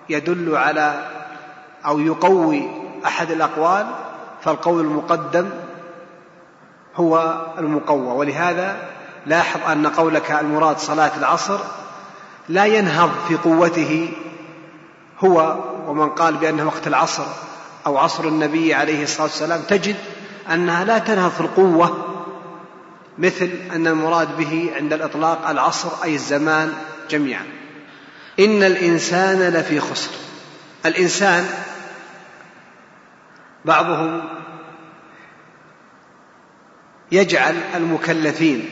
يدل 0.09 0.55
على 0.55 1.09
أو 1.85 1.99
يقوي 1.99 2.67
أحد 3.05 3.31
الأقوال 3.31 3.87
فالقول 4.41 4.81
المقدم 4.81 5.49
هو 6.95 7.45
المقوى. 7.57 8.17
ولهذا 8.17 8.77
لاحظ 9.25 9.71
أن 9.71 9.87
قولك 9.87 10.31
المراد 10.31 10.77
صلاة 10.77 11.11
العصر 11.17 11.59
لا 12.49 12.65
ينهض 12.65 13.11
في 13.27 13.35
قوته 13.35 14.13
هو 15.19 15.55
ومن 15.87 16.09
قال 16.09 16.37
بأنه 16.37 16.65
وقت 16.65 16.87
العصر 16.87 17.25
أو 17.87 17.97
عصر 17.97 18.23
النبي 18.27 18.73
عليه 18.73 19.03
الصلاة 19.03 19.27
والسلام 19.27 19.61
تجد 19.61 19.95
أنها 20.51 20.85
لا 20.85 20.97
تنهض 20.97 21.31
في 21.31 21.41
القوة 21.41 22.06
مثل 23.17 23.49
أن 23.75 23.87
المراد 23.87 24.37
به 24.37 24.71
عند 24.75 24.93
الإطلاق 24.93 25.49
العصر 25.49 26.03
أي 26.03 26.15
الزمان 26.15 26.73
جميعا. 27.09 27.45
إن 28.39 28.63
الإنسان 28.63 29.53
لفي 29.53 29.79
خسر. 29.79 30.11
الإنسان 30.85 31.49
بعضهم 33.65 34.29
يجعل 37.11 37.55
المكلفين 37.75 38.69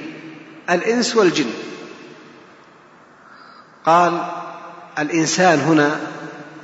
الإنس 0.70 1.16
والجن. 1.16 1.52
قال 3.86 4.26
الإنسان 5.00 5.60
هنا 5.60 6.00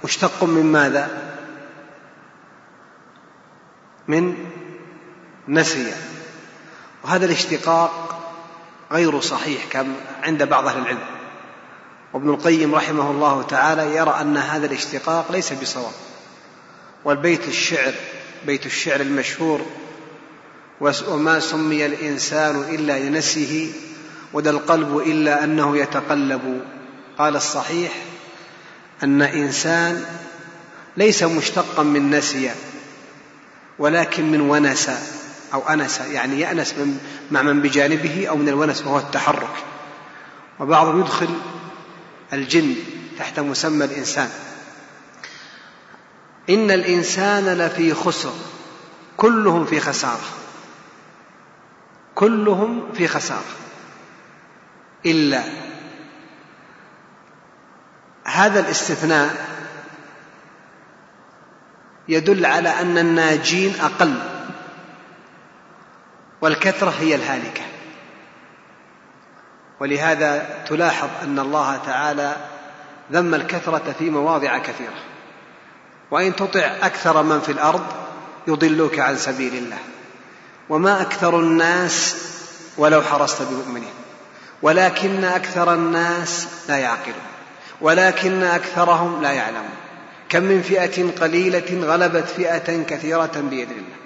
مشتق 0.04 0.44
من 0.44 0.66
ماذا؟ 0.66 1.22
من 4.08 4.36
نسي 5.48 6.11
وهذا 7.04 7.26
الاشتقاق 7.26 8.18
غير 8.92 9.22
صحيح 9.22 9.66
كما 9.72 9.94
عند 10.24 10.44
بعض 10.44 10.68
أهل 10.68 10.78
العلم. 10.78 11.06
وابن 12.14 12.30
القيم 12.30 12.76
رحمه 12.76 13.12
الله 13.12 13.42
تعالى 13.44 13.96
يرى 13.96 14.18
أن 14.22 14.38
هذا 14.38 14.66
الاشتقاق 14.66 15.32
ليس 15.32 15.54
بصواب. 15.54 15.94
والبيت 17.06 17.48
الشعر 17.48 17.94
بيت 18.46 18.66
الشعر 18.66 19.02
المشهور 19.02 19.62
وما 21.08 21.40
سمي 21.40 21.86
الإنسان 21.86 22.56
إلا 22.56 23.00
لنسه 23.00 23.74
ودا 24.34 24.50
القلب 24.50 24.98
إلا 24.98 25.44
أنه 25.44 25.78
يتقلب. 25.78 26.62
قال 27.18 27.36
الصحيح 27.36 27.92
أن 29.04 29.22
إنسان 29.22 30.06
ليس 30.98 31.24
مشتقا 31.24 31.84
من 31.84 32.10
نسي 32.10 32.52
ولكن 33.80 34.32
من 34.32 34.42
ونس 34.42 34.90
أو 35.54 35.70
أنس 35.70 36.00
يعني 36.00 36.40
يأنس 36.40 36.74
من 36.74 37.00
مع 37.32 37.42
من 37.42 37.62
بجانبه 37.62 38.28
أو 38.30 38.36
من 38.36 38.50
الونس 38.50 38.82
وهو 38.82 38.98
التحرك. 38.98 39.64
وبعضهم 40.60 41.00
يدخل 41.00 41.30
الجن 42.34 42.76
تحت 43.18 43.40
مسمى 43.40 43.86
الإنسان. 43.86 44.30
إن 46.50 46.72
الإنسان 46.72 47.46
لفي 47.46 47.94
خسر. 47.94 48.34
كلهم 49.18 49.66
في 49.66 49.80
خسارة. 49.80 50.30
كلهم 52.16 52.92
في 52.94 53.08
خسارة. 53.08 53.56
إلا 55.06 55.44
هذا 58.24 58.60
الاستثناء 58.60 59.48
يدل 62.08 62.46
على 62.46 62.70
أن 62.70 62.98
الناجين 62.98 63.76
أقل. 63.82 64.31
والكثرة 66.42 66.94
هي 67.00 67.16
الهالكة. 67.16 67.62
ولهذا 69.80 70.64
تلاحظ 70.68 71.10
أن 71.24 71.40
الله 71.40 71.78
تعالى 71.78 72.36
ذم 73.12 73.34
الكثرة 73.34 73.96
في 74.00 74.10
مواضع 74.10 74.58
كثيرة. 74.58 75.04
وإن 76.12 76.36
تطع 76.36 76.72
أكثر 76.82 77.24
من 77.24 77.40
في 77.42 77.52
الأرض 77.52 77.86
يضلوك 78.48 79.00
عن 79.00 79.18
سبيل 79.18 79.56
الله. 79.56 79.80
وما 80.70 81.02
أكثر 81.02 81.40
الناس 81.40 82.16
ولو 82.78 83.02
حرصت 83.02 83.42
بمؤمنين. 83.42 83.94
ولكن 84.62 85.24
أكثر 85.24 85.74
الناس 85.74 86.48
لا 86.70 86.78
يعقلون. 86.78 87.16
ولكن 87.82 88.44
أكثرهم 88.44 89.22
لا 89.22 89.32
يعلمون. 89.32 89.76
كم 90.30 90.44
من 90.44 90.62
فئة 90.62 91.12
قليلة 91.12 91.88
غلبت 91.88 92.28
فئة 92.28 92.84
كثيرة 92.84 93.32
بإذن 93.36 93.72
الله. 93.72 94.01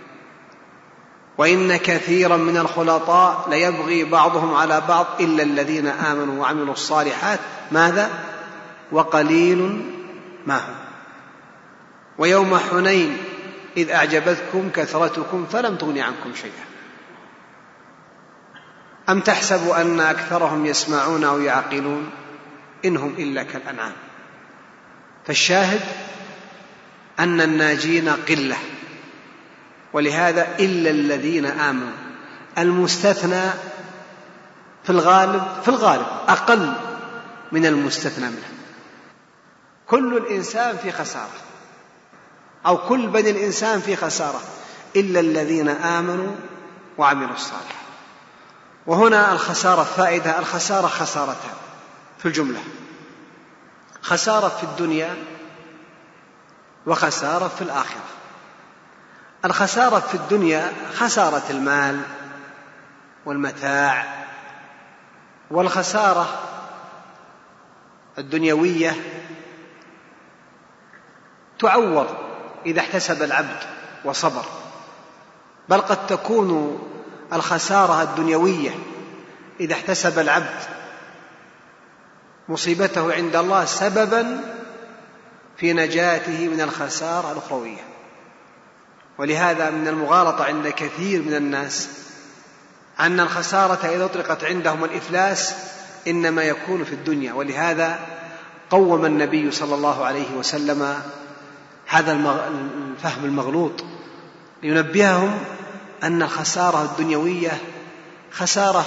وإن 1.37 1.75
كثيرا 1.75 2.37
من 2.37 2.57
الخلطاء 2.57 3.49
ليبغي 3.49 4.03
بعضهم 4.03 4.53
على 4.53 4.81
بعض 4.87 5.05
إلا 5.19 5.43
الذين 5.43 5.87
آمنوا 5.87 6.41
وعملوا 6.41 6.73
الصالحات. 6.73 7.39
ماذا؟ 7.71 8.09
وقليل 8.91 9.91
ما 10.45 10.57
هم. 10.57 10.75
ويوم 12.17 12.57
حنين 12.57 13.17
إذ 13.77 13.91
أعجبتكم 13.91 14.69
كثرتكم 14.69 15.45
فلم 15.51 15.75
تغن 15.75 15.97
عنكم 15.97 16.35
شيئا. 16.35 16.65
أم 19.09 19.19
تحسب 19.19 19.69
أن 19.69 19.99
أكثرهم 19.99 20.65
يسمعون 20.65 21.23
أو 21.23 21.39
يعقلون؟ 21.39 22.09
إن 22.85 22.97
هم 22.97 23.15
إلا 23.17 23.43
كالأنعام. 23.43 23.93
فالشاهد 25.25 25.81
أن 27.19 27.41
الناجين 27.41 28.09
قلة. 28.09 28.57
ولهذا 29.95 30.47
إلا 30.59 30.89
الذين 30.89 31.45
آمنوا. 31.45 31.97
المستثنى 32.57 33.49
في 34.83 34.89
الغالب 34.89 35.43
في 35.63 35.67
الغالب 35.69 36.05
أقل 36.27 36.73
من 37.51 37.65
المستثنى 37.65 38.25
منه. 38.25 38.49
كل 39.87 40.17
الإنسان 40.17 40.77
في 40.77 40.91
خسارة 40.91 41.39
أو 42.65 42.77
كل 42.77 43.07
بني 43.07 43.29
الإنسان 43.29 43.79
في 43.79 43.95
خسارة 43.95 44.41
إلا 44.95 45.19
الذين 45.19 45.69
آمنوا 45.69 46.35
وعملوا 46.97 47.35
الصالحات. 47.35 47.85
وهنا 48.87 49.31
الخسارة 49.31 49.83
فائدة 49.83 50.39
الخسارة 50.39 50.87
خسارتان 50.87 51.55
في 52.19 52.25
الجملة. 52.25 52.63
خسارة 54.01 54.47
في 54.47 54.63
الدنيا 54.63 55.15
وخسارة 56.85 57.47
في 57.47 57.61
الآخرة. 57.61 58.14
الخسارة 59.45 59.99
في 59.99 60.15
الدنيا 60.15 60.71
خسارة 60.93 61.43
المال 61.49 62.01
والمتاع 63.25 64.05
والخسارة 65.51 66.39
الدنيوية 68.17 68.95
تعوض 71.59 72.07
إذا 72.65 72.79
احتسب 72.79 73.23
العبد 73.23 73.59
وصبر. 74.05 74.45
بل 75.69 75.81
قد 75.81 76.07
تكون 76.07 76.79
الخسارة 77.33 78.01
الدنيوية 78.01 78.71
إذا 79.59 79.73
احتسب 79.73 80.19
العبد 80.19 80.59
مصيبته 82.49 83.13
عند 83.13 83.35
الله 83.35 83.65
سببا 83.65 84.41
في 85.57 85.73
نجاته 85.73 86.47
من 86.47 86.61
الخسارة 86.61 87.31
الأخروية. 87.31 87.94
ولهذا 89.17 89.69
من 89.69 89.87
المغالطة 89.87 90.43
عند 90.43 90.67
كثير 90.67 91.21
من 91.21 91.35
الناس 91.35 91.89
أن 92.99 93.19
الخسارة 93.19 93.85
إذا 93.95 94.05
أطلقت 94.05 94.43
عندهم 94.43 94.83
الإفلاس 94.83 95.53
إنما 96.07 96.43
يكون 96.43 96.83
في 96.83 96.93
الدنيا 96.93 97.33
ولهذا 97.33 97.99
قوم 98.69 99.05
النبي 99.05 99.51
صلى 99.51 99.75
الله 99.75 100.05
عليه 100.05 100.35
وسلم 100.37 101.01
هذا 101.87 102.11
الفهم 102.11 103.25
المغلوط 103.25 103.83
لينبههم 104.63 105.39
أن 106.03 106.21
الخسارة 106.21 106.83
الدنيوية 106.83 107.61
خسارة 108.31 108.85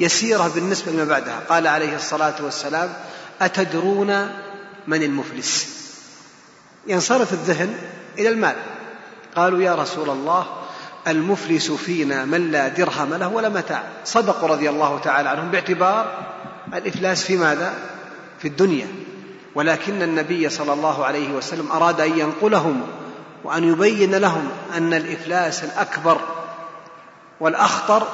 يسيرة 0.00 0.48
بالنسبة 0.54 0.92
لما 0.92 1.04
بعدها. 1.04 1.40
قال 1.48 1.66
عليه 1.66 1.96
الصلاة 1.96 2.34
والسلام 2.40 2.92
أتدرون 3.40 4.30
من 4.86 5.02
المفلس؟ 5.02 5.76
ينصرف 6.86 7.32
الذهن 7.32 7.78
إلى 8.18 8.28
المال. 8.28 8.56
قالوا 9.36 9.62
يا 9.62 9.74
رسول 9.74 10.10
الله 10.10 10.46
المفلس 11.08 11.70
فينا 11.70 12.24
من 12.24 12.50
لا 12.50 12.68
درهم 12.68 13.14
له 13.14 13.28
ولا 13.28 13.48
متاع. 13.48 13.82
صدقوا 14.04 14.48
رضي 14.48 14.70
الله 14.70 14.98
تعالى 14.98 15.28
عنهم 15.28 15.50
باعتبار 15.50 16.18
الإفلاس 16.74 17.24
في 17.24 17.36
ماذا؟ 17.36 17.74
في 18.38 18.48
الدنيا. 18.48 18.86
ولكن 19.54 20.02
النبي 20.02 20.48
صلى 20.48 20.72
الله 20.72 21.04
عليه 21.04 21.30
وسلم 21.30 21.72
أراد 21.72 22.00
أن 22.00 22.18
ينقلهم 22.18 22.82
وأن 23.44 23.64
يبين 23.64 24.14
لهم 24.14 24.48
أن 24.76 24.94
الإفلاس 24.94 25.64
الأكبر 25.64 26.20
والأخطر 27.40 28.06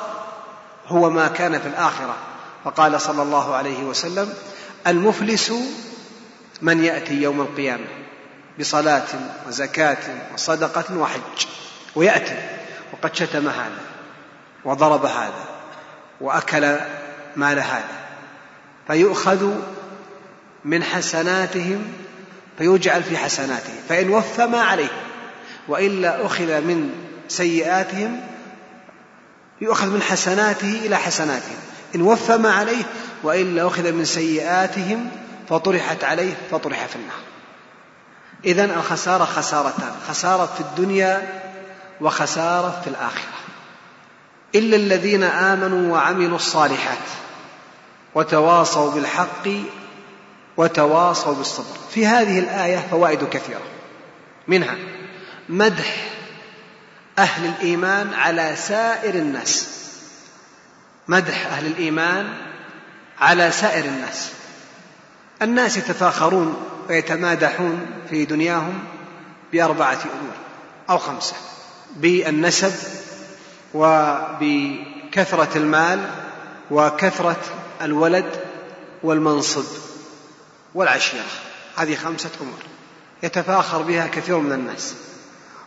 هو 0.89 1.11
ما 1.11 1.29
كان 1.29 1.59
في 1.59 1.69
الآخرة. 1.69 2.15
فقال 2.65 3.01
صلى 3.01 3.23
الله 3.23 3.55
عليه 3.55 3.85
وسلم 3.85 4.35
المفلس 4.87 5.53
من 6.63 6.85
يأتي 6.85 7.23
يوم 7.23 7.41
القيامة. 7.41 8.02
بصلاة 8.61 9.07
وزكاة 9.49 9.99
وصدقة 10.35 10.97
وحج. 10.97 11.47
ويأتي 11.95 12.37
وقد 12.93 13.15
شتم 13.15 13.49
هذا 13.49 13.81
وضرب 14.65 15.05
هذا 15.05 15.45
وأكل 16.21 16.77
مال 17.37 17.59
هذا. 17.59 18.03
فيؤخذ 18.87 19.55
من 20.65 20.85
حسناتهم 20.85 21.93
فيجعل 22.59 23.03
في 23.03 23.17
حسناته. 23.17 23.73
فإن 23.89 24.11
وفى 24.11 24.47
ما 24.47 24.61
عليه 24.61 25.03
وإلا 25.69 26.27
أخذ 26.27 26.61
من 26.61 26.91
سيئاتهم 27.29 28.21
يؤخذ 29.61 29.87
من 29.87 30.03
حسناته 30.03 30.81
إلى 30.85 30.97
حسناتهم 30.97 31.57
إن 31.95 32.03
وفى 32.03 32.37
ما 32.37 32.51
عليه 32.51 32.85
وإلا 33.23 33.67
أخذ 33.67 33.93
من 33.93 34.05
سيئاتهم 34.05 35.11
فطرحت 35.49 36.05
عليه 36.05 36.35
فطرح 36.51 36.87
في 36.87 36.97
النار. 36.97 37.32
إذن 38.45 38.71
الخسارة 38.71 39.25
خسارتان 39.25 39.93
خسارة 40.09 40.47
في 40.47 40.61
الدنيا 40.61 41.43
وخسارة 42.01 42.81
في 42.85 42.91
الآخرة. 42.91 43.33
إلا 44.55 44.77
الذين 44.77 45.25
آمنوا 45.25 45.93
وعملوا 45.93 46.37
الصالحات 46.37 46.99
وتواصوا 48.15 48.91
بالحق 48.91 49.49
وتواصوا 50.57 51.35
بالصبر. 51.35 51.77
في 51.91 52.07
هذه 52.07 52.39
الآية 52.39 52.79
فوائد 52.91 53.25
كثيرة. 53.25 53.63
منها 54.49 54.77
مدح 55.49 56.11
أهل 57.19 57.45
الإيمان 57.45 58.15
على 58.15 58.57
سائر 58.57 59.15
الناس. 59.15 59.69
مدح 61.09 61.47
أهل 61.47 61.67
الإيمان 61.67 62.35
على 63.21 63.51
سائر 63.51 63.85
الناس. 63.85 64.31
الناس 65.43 65.77
يتفاخرون 65.77 66.72
ويتمادحون 66.89 67.87
في 68.11 68.25
دنياهم 68.25 68.79
بأربعة 69.53 69.93
أمور 69.93 70.35
أو 70.91 70.99
خمسة 70.99 71.35
بالنسب 71.97 72.73
وبكثرة 73.75 75.49
المال 75.57 76.11
وكثرة 76.71 77.41
الولد 77.83 78.41
والمنصب 79.03 79.65
والعشيرة. 80.75 81.25
هذه 81.77 81.97
خمسة 81.97 82.31
أمور 82.41 82.59
يتفاخر 83.23 83.83
بها 83.83 84.07
كثير 84.07 84.39
من 84.39 84.53
الناس 84.53 84.95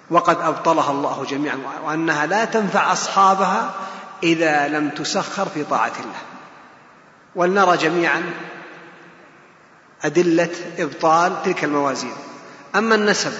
وقد 0.09 0.41
أبطلها 0.41 0.91
الله 0.91 1.25
جميعا 1.29 1.57
وأنها 1.85 2.25
لا 2.25 2.45
تنفع 2.45 2.93
أصحابها 2.93 3.73
إذا 4.23 4.67
لم 4.67 4.89
تسخر 4.89 5.45
في 5.45 5.63
طاعة 5.63 5.93
الله. 5.99 6.21
ولنرى 7.35 7.77
جميعا 7.77 8.23
أدلة 10.03 10.49
إبطال 10.77 11.43
تلك 11.43 11.63
الموازين. 11.63 12.13
أما 12.75 12.95
النسب 12.95 13.31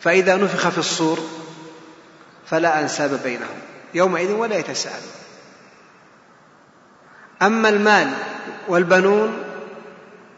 فإذا 0.00 0.36
نفخ 0.36 0.68
في 0.68 0.78
الصور 0.78 1.18
فلا 2.46 2.80
أنساب 2.80 3.20
بينهم 3.24 3.58
يومئذ 3.94 4.32
ولا 4.32 4.58
يتساءل. 4.58 5.02
أما 7.42 7.68
المال 7.68 8.12
والبنون 8.68 9.42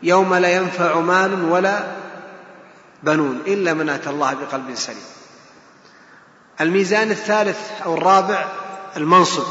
يوم 0.03 0.35
لا 0.35 0.57
ينفع 0.57 1.01
مال 1.01 1.45
ولا 1.45 1.97
بنون 3.03 3.43
إلا 3.47 3.75
من 3.75 3.89
أتى 3.89 4.11
الله 4.11 4.35
بقلب 4.35 4.75
سليم. 4.75 5.05
الميزان 6.61 7.11
الثالث 7.11 7.59
أو 7.85 7.95
الرابع 7.95 8.49
المنصب. 8.97 9.47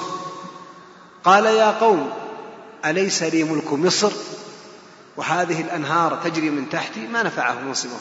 قال 1.23 1.45
يا 1.45 1.71
قوم 1.71 2.09
أليس 2.85 3.23
لي 3.23 3.43
ملك 3.43 3.73
مصر؟ 3.73 4.11
وهذه 5.21 5.61
الأنهار 5.61 6.19
تجري 6.23 6.49
من 6.49 6.69
تحتي 6.69 7.07
ما 7.07 7.23
نفعه 7.23 7.59
منصبهم 7.59 7.99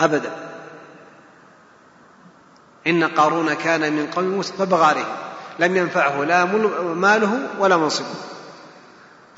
أبدا. 0.00 0.32
إن 2.86 3.04
قارون 3.04 3.54
كان 3.54 3.92
من 3.92 4.06
قوم 4.06 4.24
موسى 4.24 4.52
فبغى 4.52 4.84
عليه. 4.84 5.04
لم 5.58 5.76
ينفعه 5.76 6.24
لا 6.24 6.44
ماله 6.94 7.48
ولا 7.58 7.76
منصبه. 7.76 8.14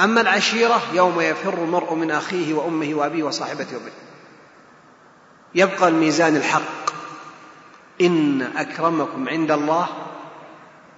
أما 0.01 0.21
العشيرة 0.21 0.83
يوم 0.93 1.21
يفر 1.21 1.55
المرء 1.55 1.95
من 1.95 2.11
أخيه 2.11 2.55
وأمه 2.55 2.95
وأبيه 2.95 3.23
وصاحبته 3.23 3.77
وبنيه 3.77 3.93
يبقى 5.55 5.89
الميزان 5.89 6.37
الحق. 6.37 6.91
إن 8.01 8.43
أكرمكم 8.43 9.29
عند 9.29 9.51
الله 9.51 9.87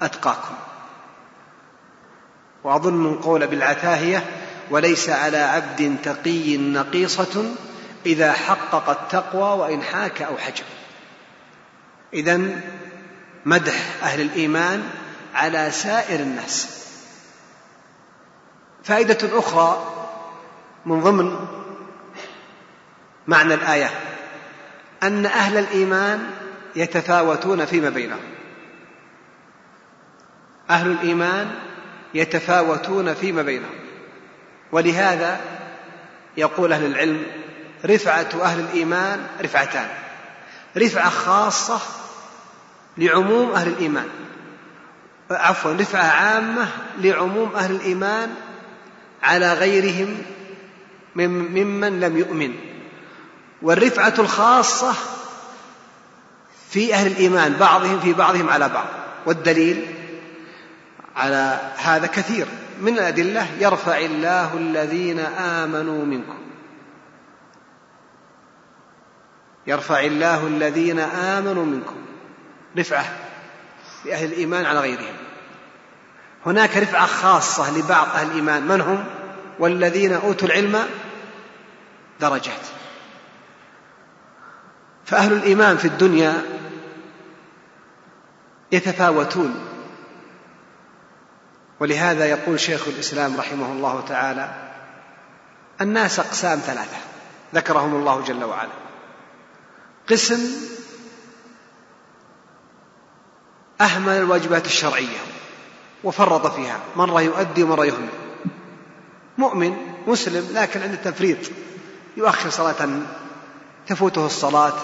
أتقاكم. 0.02 0.54
وأظن 2.64 3.14
قول 3.14 3.46
بالعتاهية 3.46 4.39
وليس 4.70 5.08
على 5.08 5.36
عبد 5.36 5.96
تقي 6.02 6.56
نقيصة 6.56 7.54
إذا 8.06 8.32
حقق 8.32 8.90
التقوى 8.90 9.58
وإن 9.58 9.82
حاك 9.82 10.22
أو 10.22 10.38
حجب 10.38 10.64
إذا 12.14 12.40
مدح 13.44 13.74
أهل 14.02 14.20
الإيمان 14.20 14.90
على 15.34 15.70
سائر 15.70 16.20
الناس. 16.20 16.80
فائدة 18.84 19.38
أخرى 19.38 19.96
من 20.86 21.00
ضمن 21.00 21.46
معنى 23.26 23.54
الآية 23.54 23.90
أن 25.02 25.26
أهل 25.26 25.58
الإيمان 25.58 26.30
يتفاوتون 26.76 27.64
فيما 27.64 27.90
بينهم. 27.90 28.20
أهل 30.70 30.90
الإيمان 30.90 31.50
يتفاوتون 32.14 33.14
فيما 33.14 33.42
بينهم. 33.42 33.79
ولهذا 34.72 35.40
يقول 36.36 36.72
أهل 36.72 36.84
العلم 36.84 37.22
رفعة 37.84 38.28
أهل 38.42 38.60
الإيمان 38.60 39.26
رفعتان. 39.42 39.88
رفعة 40.76 41.10
خاصة 41.10 41.80
لعموم 42.98 43.50
أهل 43.50 43.68
الإيمان. 43.68 44.08
عفوا 45.30 45.72
رفعة 45.72 46.02
عامة 46.02 46.68
لعموم 46.98 47.52
أهل 47.54 47.70
الإيمان 47.70 48.34
على 49.22 49.52
غيرهم 49.52 50.22
ممن 51.16 52.00
لم 52.00 52.18
يؤمن. 52.18 52.54
والرفعة 53.62 54.14
الخاصة 54.18 54.94
في 56.70 56.94
أهل 56.94 57.06
الإيمان 57.06 57.52
بعضهم 57.52 58.00
في 58.00 58.12
بعضهم 58.12 58.50
على 58.50 58.68
بعض. 58.68 58.86
والدليل 59.26 59.86
على 61.16 61.58
هذا 61.76 62.06
كثير. 62.06 62.46
من 62.80 62.98
الأدلة 62.98 63.46
يرفع 63.58 63.98
الله 63.98 64.56
الذين 64.56 65.18
آمنوا 65.18 66.04
منكم. 66.04 66.38
يرفع 69.66 70.00
الله 70.00 70.46
الذين 70.46 70.98
آمنوا 70.98 71.64
منكم. 71.64 71.96
رفعة 72.78 73.04
لأهل 74.04 74.24
الإيمان 74.32 74.66
على 74.66 74.80
غيرهم. 74.80 75.16
هناك 76.46 76.76
رفعة 76.76 77.06
خاصة 77.06 77.78
لبعض 77.78 78.08
أهل 78.08 78.26
الإيمان. 78.26 78.68
من 78.68 78.80
هم؟ 78.80 79.04
والذين 79.58 80.12
أوتوا 80.12 80.48
العلم 80.48 80.86
درجات. 82.20 82.66
فأهل 85.04 85.32
الإيمان 85.32 85.76
في 85.76 85.84
الدنيا 85.84 86.42
يتفاوتون. 88.72 89.69
ولهذا 91.80 92.26
يقول 92.26 92.60
شيخ 92.60 92.88
الإسلام 92.88 93.36
رحمه 93.36 93.72
الله 93.72 94.04
تعالى 94.08 94.70
الناس 95.80 96.20
أقسام 96.20 96.58
ثلاثة 96.58 96.96
ذكرهم 97.54 97.94
الله 97.94 98.20
جل 98.20 98.44
وعلا. 98.44 98.70
قسم 100.10 100.40
أهمل 103.80 104.12
الواجبات 104.12 104.66
الشرعية 104.66 105.18
وفرط 106.04 106.46
فيها 106.46 106.80
مرة 106.96 107.22
يؤدي 107.22 107.62
ومرة 107.62 107.84
يهمل. 107.84 108.08
مؤمن 109.38 109.76
مسلم 110.06 110.48
لكن 110.52 110.82
عنده 110.82 110.96
تفريط. 110.96 111.38
يؤخر 112.16 112.50
صلاة 112.50 112.88
تفوته 113.86 114.26
الصلاة 114.26 114.74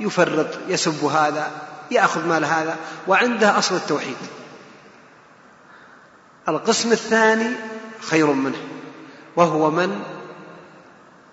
يفرط 0.00 0.58
يسب 0.68 1.04
هذا 1.04 1.50
يأخذ 1.90 2.28
مال 2.28 2.44
هذا 2.44 2.76
وعنده 3.06 3.58
أصل 3.58 3.74
التوحيد. 3.76 4.16
القسم 6.48 6.92
الثاني 6.92 7.50
خير 8.00 8.26
منه 8.26 8.58
وهو 9.36 9.70
من 9.70 10.00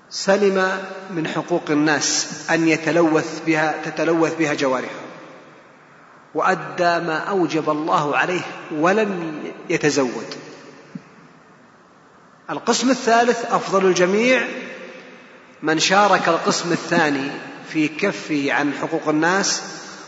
سلم 0.10 0.78
من 1.12 1.28
حقوق 1.28 1.64
الناس 1.70 2.28
أن 2.52 2.68
يتلوث 2.68 3.42
بها 3.46 3.82
تتلوث 3.86 4.38
بها 4.38 4.54
جوارحه 4.54 5.02
وأدى 6.36 7.06
ما 7.06 7.18
أوجب 7.18 7.70
الله 7.70 8.18
عليه 8.18 8.42
ولم 8.72 9.44
يتزود. 9.70 10.36
القسم 12.50 12.90
الثالث 12.90 13.46
أفضل 13.52 13.86
الجميع 13.86 14.48
من 15.64 15.80
شارك 15.80 16.28
القسم 16.28 16.72
الثاني 16.72 17.32
في 17.70 17.88
كفه 17.88 18.54
عن 18.54 18.74
حقوق 18.74 19.08
الناس 19.08 19.62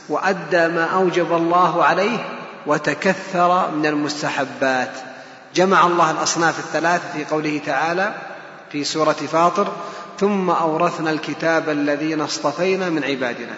وأدى 0.10 0.68
ما 0.68 0.86
أوجب 0.86 1.34
الله 1.34 1.84
عليه 1.84 2.43
وتكثر 2.66 3.72
من 3.72 3.86
المستحبات. 3.86 4.92
جمع 5.56 5.88
الله 5.88 6.12
الأصناف 6.12 6.60
الثلاثة 6.60 7.04
في 7.14 7.26
قوله 7.26 7.62
تعالى 7.66 8.14
في 8.72 8.84
سورة 8.84 9.14
فاطر 9.14 9.68
ثم 10.20 10.50
أورثنا 10.50 11.12
الكتاب 11.12 11.70
الذين 11.70 12.22
اصطفينا 12.22 12.90
من 12.90 13.04
عبادنا. 13.04 13.58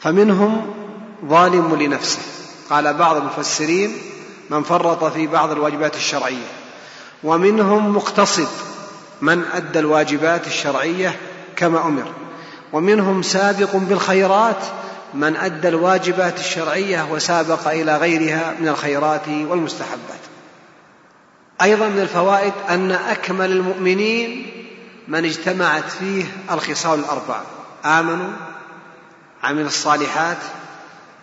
فمنهم 0.00 0.74
ظالم 1.26 1.74
لنفسه. 1.74 2.22
قال 2.70 2.94
بعض 2.94 3.16
المفسرين 3.16 3.92
من 4.50 4.62
فرط 4.62 5.04
في 5.04 5.26
بعض 5.26 5.50
الواجبات 5.50 5.96
الشرعية. 5.96 6.46
ومنهم 7.24 7.96
مقتصد 7.96 8.48
من 9.20 9.44
أدى 9.54 9.78
الواجبات 9.78 10.46
الشرعية 10.46 11.16
كما 11.56 11.86
أمر. 11.86 12.04
ومنهم 12.72 13.22
سابق 13.22 13.76
بالخيرات 13.76 14.64
من 15.14 15.36
أدى 15.36 15.68
الواجبات 15.68 16.38
الشرعية 16.38 17.08
وسابق 17.10 17.68
إلى 17.68 17.96
غيرها 17.96 18.54
من 18.60 18.68
الخيرات 18.68 19.28
والمستحبات. 19.28 20.20
أيضا 21.62 21.88
من 21.88 22.00
الفوائد 22.00 22.52
أن 22.68 22.92
أكمل 22.92 23.50
المؤمنين 23.50 24.52
من 25.08 25.24
اجتمعت 25.24 25.90
فيه 25.90 26.24
الخصال 26.50 26.98
الاربع 26.98 27.40
آمنوا 27.84 28.32
عمل 29.42 29.66
الصالحات 29.66 30.38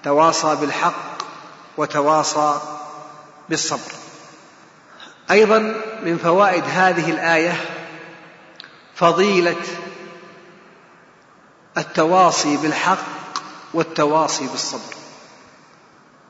تواصى 0.04 0.56
بالحق 0.56 1.24
وتواصى 1.78 2.60
بالصبر. 3.50 3.92
أيضا 5.32 5.60
من 6.04 6.18
فوائد 6.18 6.64
هذه 6.68 7.10
الآية 7.10 7.56
فضيلة 8.96 9.56
التواصي 11.78 12.58
بالحق 12.58 13.23
والتواصي 13.74 14.48
بالصبر. 14.48 14.96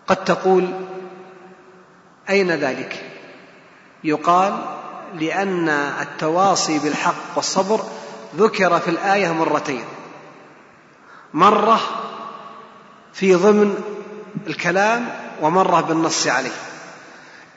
قد 0.07 0.23
تقول 0.23 0.73
أين 2.29 2.51
ذلك؟ 2.51 3.03
يقال 4.03 4.79
لأن 5.13 5.69
التواصي 5.69 6.79
بالحق 6.79 7.35
والصبر 7.35 7.81
ذكر 8.37 8.79
في 8.79 8.89
الآية 8.89 9.33
مرتين. 9.33 9.85
مرة 11.33 11.79
في 13.13 13.35
ضمن 13.35 13.75
الكلام 14.47 15.09
ومرة 15.41 15.81
بالنص 15.81 16.27
عليه. 16.27 16.51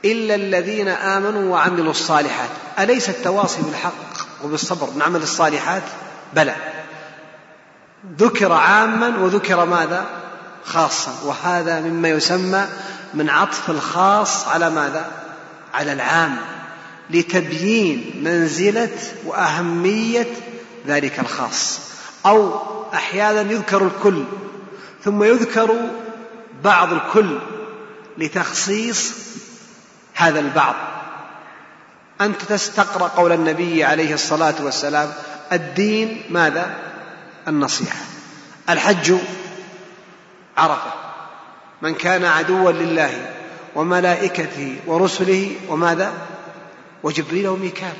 إلا 0.04 0.34
الذين 0.34 0.88
آمنوا 0.88 1.52
وعملوا 1.52 1.90
الصالحات. 1.90 2.50
أليس 2.78 3.08
التواصي 3.08 3.62
بالحق 3.62 4.26
وبالصبر 4.44 4.90
نعمل 4.90 5.22
الصالحات؟ 5.22 5.82
بلى. 6.34 6.75
ذكر 8.18 8.52
عاما 8.52 9.18
وذكر 9.18 9.64
ماذا؟ 9.64 10.06
خاصا. 10.64 11.12
وهذا 11.24 11.80
مما 11.80 12.08
يسمى 12.08 12.66
من 13.14 13.30
عطف 13.30 13.70
الخاص 13.70 14.48
على 14.48 14.70
ماذا؟ 14.70 15.10
على 15.74 15.92
العام 15.92 16.36
لتبيين 17.10 18.20
منزلة 18.24 18.98
وأهمية 19.24 20.26
ذلك 20.86 21.20
الخاص. 21.20 21.80
أو 22.26 22.60
أحيانا 22.94 23.52
يذكر 23.52 23.86
الكل 23.86 24.24
ثم 25.04 25.22
يذكر 25.22 25.70
بعض 26.64 26.92
الكل 26.92 27.38
لتخصيص 28.18 29.12
هذا 30.14 30.40
البعض. 30.40 30.74
أنت 32.20 32.42
تستقرأ 32.42 33.08
قول 33.08 33.32
النبي 33.32 33.84
عليه 33.84 34.14
الصلاة 34.14 34.54
والسلام 34.60 35.12
الدين 35.52 36.22
ماذا؟ 36.30 36.74
النصيحة. 37.48 37.98
الحج 38.70 39.14
عرفة. 40.56 40.92
من 41.82 41.94
كان 41.94 42.24
عدوا 42.24 42.72
لله 42.72 43.34
وملائكته 43.74 44.76
ورسله 44.86 45.56
وماذا؟ 45.68 46.12
وجبريل 47.02 47.48
وميكال. 47.48 47.92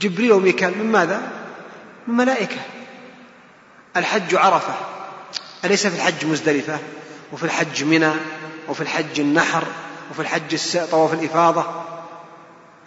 جبريل 0.00 0.32
وميكال 0.32 0.78
من 0.78 0.92
ماذا؟ 0.92 1.32
من 2.06 2.14
ملائكة. 2.14 2.60
الحج 3.96 4.34
عرفة. 4.34 4.74
أليس 5.64 5.86
في 5.86 5.96
الحج 5.96 6.26
مزدلفة؟ 6.26 6.78
وفي 7.32 7.44
الحج 7.44 7.84
منى 7.84 8.12
وفي 8.68 8.80
الحج 8.80 9.20
النحر 9.20 9.64
وفي 10.10 10.20
الحج 10.20 10.56
طواف 10.90 11.14
الإفاضة. 11.14 11.84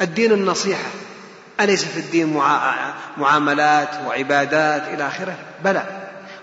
الدين 0.01 0.31
النصيحة. 0.31 0.89
أليس 1.63 1.85
في 1.85 1.99
الدين 1.99 2.41
معاملات 3.17 3.89
وعبادات 4.07 4.83
إلى 4.93 5.07
آخره؟ 5.07 5.35
بلى. 5.63 5.83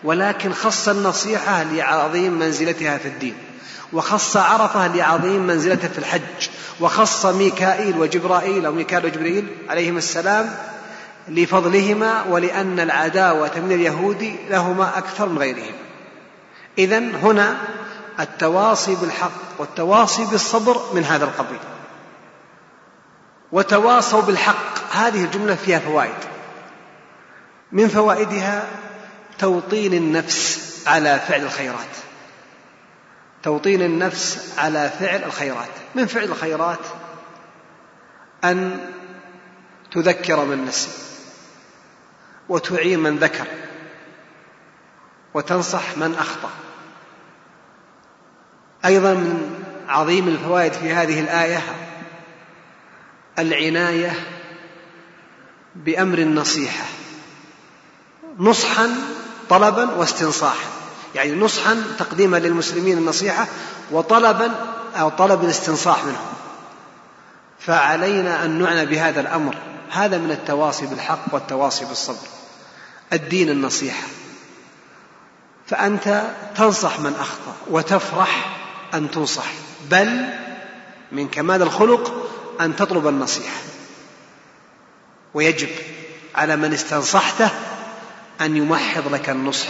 ولكن 0.05 0.53
خص 0.53 0.89
النصيحة 0.89 1.63
لعظيم 1.63 2.33
منزلتها 2.33 2.99
في 2.99 3.09
الدين 3.09 3.35
وخص 3.93 4.37
عرفة 4.37 4.87
لعظيم 4.87 5.47
منزلته 5.47 5.89
في 5.89 5.99
الحج 5.99 6.49
وخص 6.81 7.27
ميكائيل 7.27 7.99
وجبرائيل 7.99 8.67
أو 8.67 8.73
ميكائيل 8.73 9.07
وجبريل 9.07 9.47
عليهم 9.69 9.97
السلام 9.97 10.51
لفضلهما 11.29 12.23
ولأن 12.23 12.81
العداوة 12.81 13.51
من 13.57 13.73
اليهود 13.73 14.37
لهما 14.51 14.99
أكثر 14.99 15.29
من 15.29 15.39
غيرهم. 15.39 15.75
إذا 16.79 16.99
هنا 16.99 17.57
التواصي 18.21 18.95
بالحق 18.95 19.31
والتواصي 19.59 20.25
بالصبر 20.25 20.81
من 20.95 21.05
هذا 21.05 21.25
القبيل. 21.25 21.59
وتواصوا 23.53 24.23
بالحق 24.23 24.68
هذه 24.99 25.25
الجملة 25.25 25.55
فيها 25.55 25.79
فوائد. 25.79 26.15
من 27.73 27.89
فوائدها 27.89 28.67
توطين 29.39 29.95
النفس 29.95 30.69
على 30.87 31.21
فعل 31.29 31.43
الخيرات. 31.43 31.97
توطين 33.43 33.83
النفس 33.83 34.55
على 34.59 34.91
فعل 35.01 35.25
الخيرات. 35.25 35.69
من 35.95 36.07
فعل 36.07 36.25
الخيرات؟ 36.25 36.79
أن 38.45 38.91
تذكر 39.91 40.45
من 40.45 40.65
نسي 40.65 40.91
وتعين 42.49 43.01
من 43.01 43.17
ذكر 43.17 43.47
وتنصح 45.35 45.97
من 45.97 46.15
أخطأ. 46.15 46.51
أيضا 48.85 49.15
من 49.15 49.65
عظيم 49.89 50.29
الفوائد 50.29 50.73
في 50.73 50.93
هذه 50.93 51.21
الآية 51.21 51.63
العناية 53.39 54.38
بأمر 55.75 56.19
النصيحة. 56.19 56.85
نصحا 58.39 58.95
طلبا 59.51 59.95
واستنصاحا. 59.95 60.69
يعني 61.15 61.33
نصحا 61.33 61.83
تقديما 61.99 62.37
للمسلمين 62.37 62.99
النصيحة 62.99 63.47
وطلبا 63.91 64.55
أو 64.97 65.09
طلب 65.09 65.45
الاستنصاح 65.45 66.05
منهم. 66.05 66.27
فعلينا 67.59 68.45
أن 68.45 68.63
نعنى 68.63 68.87
بهذا 68.87 69.21
الأمر. 69.21 69.57
هذا 69.91 70.19
من 70.19 70.31
التواصي 70.31 70.87
بالحق 70.87 71.25
والتواصي 71.33 71.85
بالصبر. 71.85 72.29
الدين 73.13 73.51
النصيحة. 73.51 74.07
فأنت 75.67 76.23
تنصح 76.57 77.01
من 77.01 77.15
أخطأ 77.21 77.57
وتفرح 77.71 78.57
أن 78.95 79.11
تنصح. 79.11 79.47
بل 79.91 80.27
من 81.13 81.29
كمال 81.29 81.63
الخلق 81.63 82.31
أن 82.61 82.77
تطلب 82.77 83.09
النصيحة. 83.09 83.57
ويجب 85.35 85.69
على 86.35 86.57
من 86.57 86.73
استنصحته 86.73 87.51
أن 88.41 88.57
يمحض 88.57 89.15
لك 89.15 89.31
النصح. 89.31 89.69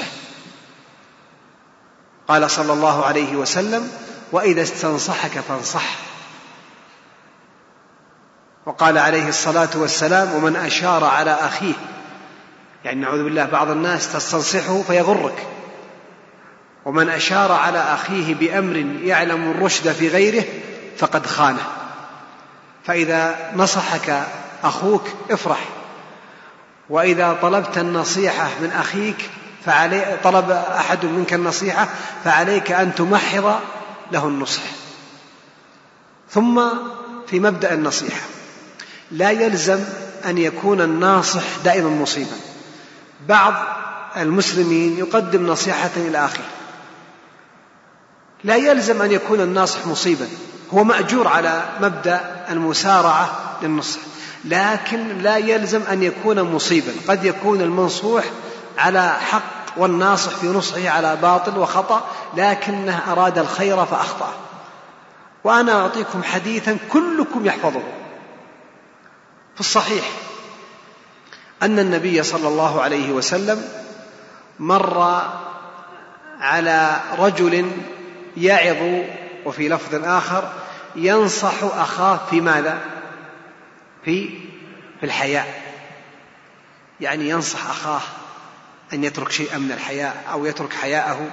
قال 2.28 2.50
صلى 2.50 2.72
الله 2.72 3.04
عليه 3.04 3.36
وسلم 3.36 3.90
وإذا 4.32 4.62
استنصحك 4.62 5.30
فانصح. 5.30 5.84
وقال 8.66 8.98
عليه 8.98 9.28
الصلاة 9.28 9.68
والسلام 9.74 10.34
ومن 10.34 10.56
أشار 10.56 11.04
على 11.04 11.30
أخيه 11.30 11.74
يعني 12.84 13.00
نعوذ 13.00 13.24
بالله 13.24 13.44
بعض 13.44 13.70
الناس 13.70 14.12
تستنصحه 14.12 14.82
فيغرك. 14.82 15.46
ومن 16.84 17.09
أشار 17.09 17.52
على 17.52 17.78
أخيه 17.78 18.34
بأمر 18.34 18.76
يعلم 19.02 19.50
الرشد 19.50 19.92
في 19.92 20.09
غيره 20.09 20.44
فقد 20.98 21.26
خانه. 21.26 21.66
فإذا 22.84 23.52
نصحك 23.56 24.26
أخوك 24.64 25.04
افرح. 25.30 25.68
وإذا 26.90 27.38
طلبت 27.42 27.78
النصيحة 27.78 28.48
من 28.61 28.70
أخيك 28.70 29.30
فعلي 29.64 30.18
طلب 30.24 30.50
أحد 30.50 31.04
منك 31.04 31.34
النصيحة 31.34 31.88
فعليك 32.24 32.72
أن 32.72 32.94
تمحض 32.94 33.61
له 34.12 34.26
النصح. 34.26 34.62
ثم 36.30 36.62
في 37.26 37.40
مبدأ 37.40 37.74
النصيحة 37.74 38.20
لا 39.11 39.30
يلزم 39.30 39.84
أن 40.24 40.38
يكون 40.38 40.80
الناصح 40.80 41.42
دائما 41.64 41.90
مصيبا. 41.90 42.36
بعض 43.28 43.54
المسلمين 44.16 44.98
يقدم 44.98 45.46
نصيحة 45.46 45.90
إلى 45.96 46.24
أخيه 46.24 46.48
لا 48.44 48.56
يلزم 48.56 49.02
أن 49.02 49.12
يكون 49.12 49.40
الناصح 49.40 49.86
مصيبا. 49.86 50.28
هو 50.74 50.84
مأجور 50.84 51.28
على 51.28 51.62
مبدأ 51.80 52.46
المسارعة 52.50 53.56
للنصح. 53.62 54.00
لكن 54.45 55.18
لا 55.18 55.36
يلزم 55.36 55.82
أن 55.82 56.03
يكون 56.03 56.43
مصيبا. 56.43 56.93
قد 57.09 57.24
يكون 57.24 57.61
المنصوح 57.61 58.24
على 58.78 59.12
حق 59.12 59.43
والناصح 59.76 60.30
في 60.30 60.47
نصحه 60.47 60.89
على 60.89 61.16
باطل 61.16 61.59
وخطأ 61.59 62.07
لكنه 62.36 63.12
أراد 63.12 63.39
الخير 63.39 63.86
فأخطأ. 63.86 64.34
وأنا 65.45 65.80
أعطيكم 65.80 66.22
حديثا 66.22 66.76
كلكم 66.93 67.47
يحفظه. 67.47 67.82
في 69.55 69.61
الصحيح 69.61 70.05
أن 71.62 71.78
النبي 71.78 72.22
صلى 72.22 72.49
الله 72.49 72.82
عليه 72.82 73.12
وسلم 73.12 73.64
مر 74.59 75.22
على 76.41 77.01
رجل 77.18 77.70
يعظ 78.36 79.03
وفي 79.45 79.68
لفظ 79.68 80.05
آخر 80.05 80.53
ينصح 80.97 81.55
أخاه 81.62 82.20
في 82.30 82.41
ماذا؟ 82.41 82.78
في 84.09 84.28
في 85.00 85.06
الحياء. 85.06 85.62
يعني 87.00 87.28
ينصح 87.28 87.70
أخاه 87.70 88.00
أن 88.92 89.04
يترك 89.04 89.30
شيئا 89.30 89.59
من 89.59 89.72
الحياء 89.72 90.24
أو 90.32 90.46
يترك 90.46 90.72
حياءه. 90.72 91.30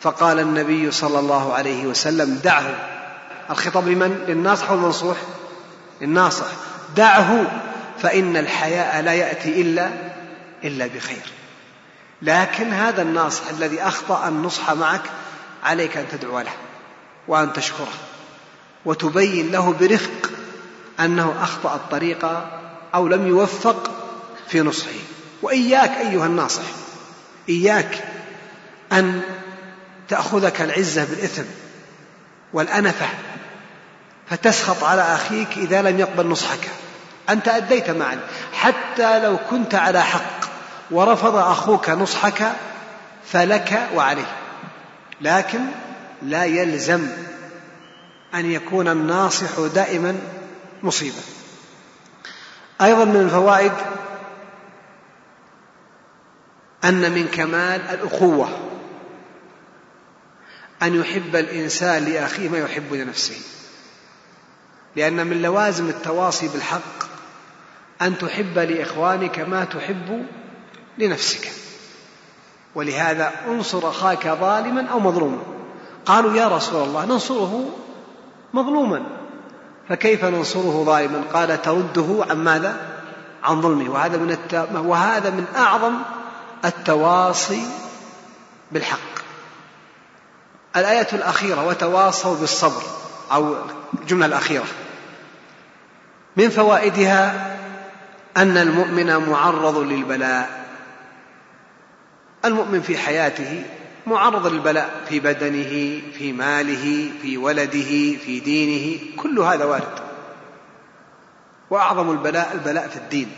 فقال 0.00 0.40
النبي 0.40 0.90
صلى 0.90 1.18
الله 1.18 1.54
عليه 1.54 1.86
وسلم 1.86 2.40
دعه. 2.44 2.74
الخطاب 3.50 3.88
لمن؟ 3.88 4.24
للناصح 4.28 4.70
والمنصوح 4.70 5.16
للناصح. 6.00 6.46
دعه 6.96 7.46
فإن 8.02 8.36
الحياء 8.36 9.02
لا 9.02 9.12
يأتي 9.12 9.62
إلا 9.62 9.90
إلا 10.64 10.86
بخير. 10.86 11.32
لكن 12.22 12.72
هذا 12.72 13.02
الناصح 13.02 13.48
الذي 13.50 13.82
أخطأ 13.82 14.28
النصح 14.28 14.70
معك 14.72 15.02
عليك 15.64 15.96
أن 15.96 16.06
تدعو 16.12 16.40
له 16.40 16.54
وأن 17.28 17.52
تشكره 17.52 17.92
وتبين 18.84 19.52
له 19.52 19.72
برفق 19.72 20.37
أنه 21.00 21.34
أخطأ 21.42 21.74
الطريق 21.74 22.26
أو 22.94 23.08
لم 23.08 23.26
يوفق 23.26 23.90
في 24.48 24.60
نصحه. 24.60 24.90
وإياك 25.42 25.90
أيها 25.90 26.26
الناصح 26.26 26.62
إياك 27.48 28.04
أن 28.92 29.20
تأخذك 30.08 30.60
العزة 30.60 31.04
بالإثم 31.04 31.44
والأنفة 32.52 33.06
فتسخط 34.30 34.84
على 34.84 35.02
أخيك 35.02 35.48
إذا 35.56 35.82
لم 35.82 35.98
يقبل 35.98 36.26
نصحك. 36.26 36.68
أنت 37.28 37.48
أديت 37.48 37.90
معا. 37.90 38.20
حتى 38.52 39.20
لو 39.20 39.36
كنت 39.50 39.74
على 39.74 40.02
حق 40.02 40.38
ورفض 40.90 41.36
أخوك 41.36 41.90
نصحك 41.90 42.52
فلك 43.32 43.88
وعليه 43.94 44.36
لكن 45.20 45.60
لا 46.22 46.44
يلزم 46.44 47.06
أن 48.34 48.52
يكون 48.52 48.88
الناصح 48.88 49.60
دائما 49.74 50.18
مصيبة. 50.82 51.22
أيضا 52.80 53.04
من 53.04 53.20
الفوائد 53.20 53.72
أن 56.84 57.12
من 57.12 57.26
كمال 57.26 57.80
الأخوة 57.80 58.48
أن 60.82 61.00
يحب 61.00 61.36
الإنسان 61.36 62.04
لأخيه 62.04 62.48
ما 62.48 62.58
يحب 62.58 62.94
لنفسه. 62.94 63.40
لأن 64.96 65.26
من 65.26 65.42
لوازم 65.42 65.88
التواصي 65.88 66.48
بالحق 66.48 67.08
أن 68.02 68.18
تحب 68.18 68.58
لإخوانك 68.58 69.38
ما 69.38 69.64
تحب 69.64 70.26
لنفسك. 70.98 71.50
ولهذا 72.74 73.32
انصر 73.48 73.88
أخاك 73.88 74.28
ظالما 74.28 74.86
أو 74.86 75.00
مظلوما. 75.00 75.42
قالوا 76.06 76.36
يا 76.36 76.48
رسول 76.48 76.88
الله 76.88 77.04
ننصره 77.04 77.78
مظلوما. 78.54 79.17
فكيف 79.88 80.24
ننصره 80.24 80.84
ظالما؟ 80.84 81.22
قال 81.32 81.62
ترده 81.62 82.24
عن 82.30 82.36
ماذا؟ 82.36 82.76
عن 83.44 83.62
ظلمه. 83.62 83.90
وهذا 83.90 84.16
من 84.16 84.30
الت... 84.30 84.68
وهذا 84.74 85.30
من 85.30 85.44
أعظم 85.56 85.94
التواصي 86.64 87.62
بالحق. 88.72 89.18
الآية 90.76 91.08
الأخيرة 91.12 91.66
وتواصوا 91.66 92.36
بالصبر 92.36 92.82
أو 93.32 93.54
الجملة 94.00 94.26
الأخيرة. 94.26 94.66
من 96.36 96.48
فوائدها 96.48 97.56
أن 98.36 98.56
المؤمن 98.56 99.16
معرض 99.16 99.78
للبلاء. 99.78 100.64
المؤمن 102.44 102.80
في 102.80 102.98
حياته 102.98 103.64
معرض 104.08 104.46
للبلاء 104.46 105.04
في 105.08 105.20
بدنه 105.20 106.02
في 106.18 106.32
ماله 106.32 107.10
في 107.22 107.36
ولده 107.36 108.16
في 108.16 108.40
دينه 108.40 108.98
كل 109.16 109.38
هذا 109.38 109.64
وارد. 109.64 109.98
وأعظم 111.70 112.10
البلاء 112.10 112.52
البلاء 112.52 112.88
في 112.88 112.96
الدين. 112.96 113.30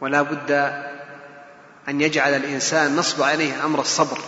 ولا 0.00 0.22
بد 0.22 0.50
أن 1.88 2.00
يجعل 2.00 2.34
الإنسان 2.34 2.96
نصب 2.96 3.22
عليه 3.22 3.64
أمر 3.64 3.80
الصبر 3.80 4.18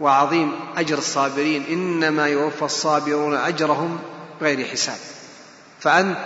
وعظيم 0.00 0.52
أجر 0.76 0.98
الصابرين. 0.98 1.64
إنما 1.70 2.26
يوفى 2.26 2.62
الصابرون 2.62 3.34
أجرهم 3.34 3.98
بغير 4.40 4.66
حساب. 4.66 4.98
فأنت 5.80 6.18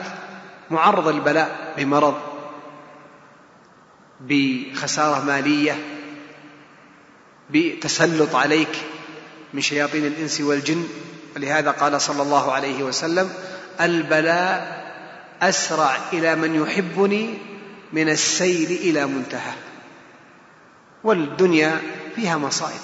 معرض 0.71 1.09
للبلاء 1.09 1.75
بمرض 1.79 2.15
بخسارة 4.21 5.25
مالية 5.25 5.90
بتسلط 7.53 8.35
عليك 8.35 8.79
من 9.55 9.61
شياطين 9.61 10.07
الإنس 10.07 10.41
والجن. 10.41 10.89
ولهذا 11.37 11.71
قال 11.71 12.01
صلى 12.01 12.23
الله 12.23 12.53
عليه 12.53 12.83
وسلم 12.83 13.33
البلاء 13.81 14.81
أسرع 15.43 15.97
إلى 16.13 16.35
من 16.35 16.63
يحبني 16.63 17.39
من 17.93 18.09
السيل 18.09 18.71
إلى 18.71 19.07
منتهى. 19.07 19.53
والدنيا 21.05 21.81
فيها 22.17 22.37
مصائب. 22.39 22.81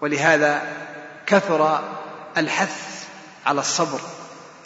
ولهذا 0.00 0.76
كثر 1.26 1.80
الحث 2.36 3.04
على 3.46 3.60
الصبر. 3.60 4.00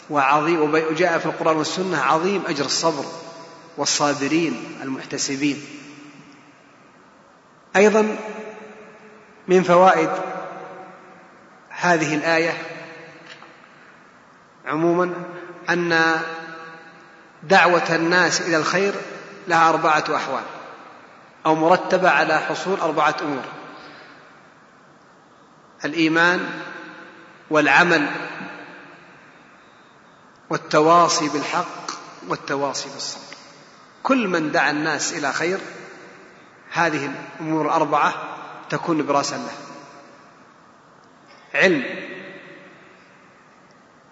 وعظيم 0.09 0.73
وجاء 0.73 1.19
في 1.19 1.25
القرآن 1.25 1.57
والسنة 1.57 2.01
عظيم 2.01 2.41
أجر 2.47 2.65
الصبر. 2.65 3.05
والصابرين 3.77 4.77
المحتسبين. 4.83 5.65
أيضا 7.75 8.17
من 9.47 9.63
فوائد 9.63 10.09
هذه 11.69 12.15
الآية 12.15 12.57
عموما 14.65 15.13
أن 15.69 16.19
دعوة 17.43 17.95
الناس 17.95 18.41
إلى 18.41 18.57
الخير 18.57 18.93
لها 19.47 19.69
أربعة 19.69 20.03
أحوال 20.15 20.43
أو 21.45 21.55
مرتبة 21.55 22.09
على 22.09 22.39
حصول 22.39 22.79
أربعة 22.79 23.15
أمور. 23.21 23.43
الإيمان 25.85 26.49
والعمل 27.49 28.07
والتواصي 30.49 31.29
بالحق 31.29 31.91
والتواصي 32.27 32.89
بالصبر. 32.89 33.35
كل 34.03 34.27
من 34.27 34.51
دعا 34.51 34.71
الناس 34.71 35.13
إلى 35.13 35.33
خير 35.33 35.59
هذه 36.73 37.09
الأمور 37.39 37.65
الأربعة 37.65 38.13
تكون 38.69 39.05
براسا 39.05 39.35
له 39.37 39.51
علم. 41.53 41.85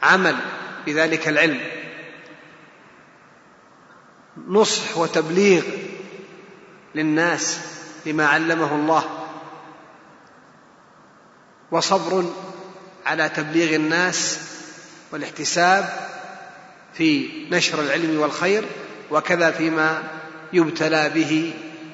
عمل. 0.03 0.35
بذلك 0.85 1.27
العلم. 1.27 1.61
نصح 4.47 4.97
وتبليغ 4.97 5.63
للناس 6.95 7.59
لما 8.05 8.27
علمه 8.27 8.75
الله. 8.75 9.27
وصبر 11.71 12.25
على 13.05 13.29
تبليغ 13.29 13.75
الناس 13.75 14.39
والاحتساب 15.11 16.09
في 16.93 17.29
نشر 17.51 17.81
العلم 17.81 18.19
والخير 18.19 18.65
وكذا 19.11 19.51
فيما 19.51 20.03
يبتلى 20.53 21.09
به 21.09 21.53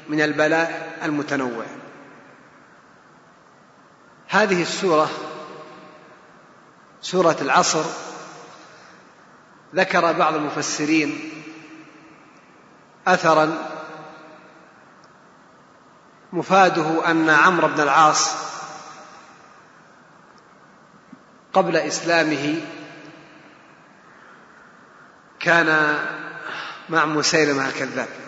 من 0.10 0.22
البلاء 0.22 0.99
المتنوع. 1.03 1.66
هذه 4.28 4.62
السورة 4.62 5.10
سورة 7.01 7.38
العصر 7.41 7.84
ذكر 9.76 10.12
بعض 10.12 10.36
المفسرين 10.36 11.32
اثرا 13.08 13.70
مفاده 16.34 17.12
أن 17.12 17.30
عمرو 17.30 17.68
بن 17.68 17.82
العاص 17.82 18.36
قبل 21.53 21.78
إسلامه 21.78 22.62
كان 25.39 25.99
مع 26.89 27.05
مسيلمة 27.05 27.68
الكذاب. 27.68 28.26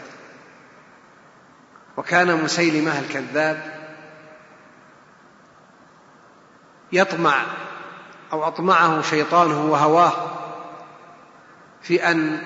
وكان 1.99 2.43
مسيلمة 2.43 2.99
الكذاب 2.99 3.61
يطمع 6.91 7.45
أو 8.31 8.47
أطمعه 8.47 9.01
شيطانه 9.01 9.65
وهواه 9.65 10.13
في 11.81 12.11
أن 12.11 12.41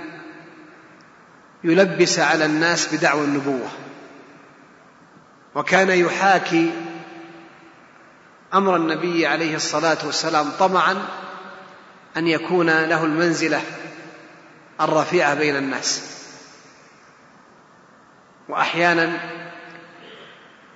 يلبس 1.64 2.20
على 2.20 2.46
الناس 2.46 2.96
بدعوى 2.96 3.26
النبوة 3.26 3.70
وكان 5.56 5.90
يحاكي 5.90 6.72
أمر 8.54 8.76
النبي 8.76 9.28
عليه 9.28 9.56
الصلاة 9.56 9.98
والسلام 10.06 10.50
طمعا 10.60 11.06
أن 12.18 12.28
يكون 12.28 12.84
له 12.84 13.06
المنزلة 13.06 13.62
الرفيعة 14.82 15.36
بين 15.36 15.56
الناس. 15.56 16.14
واحيانا 18.50 19.43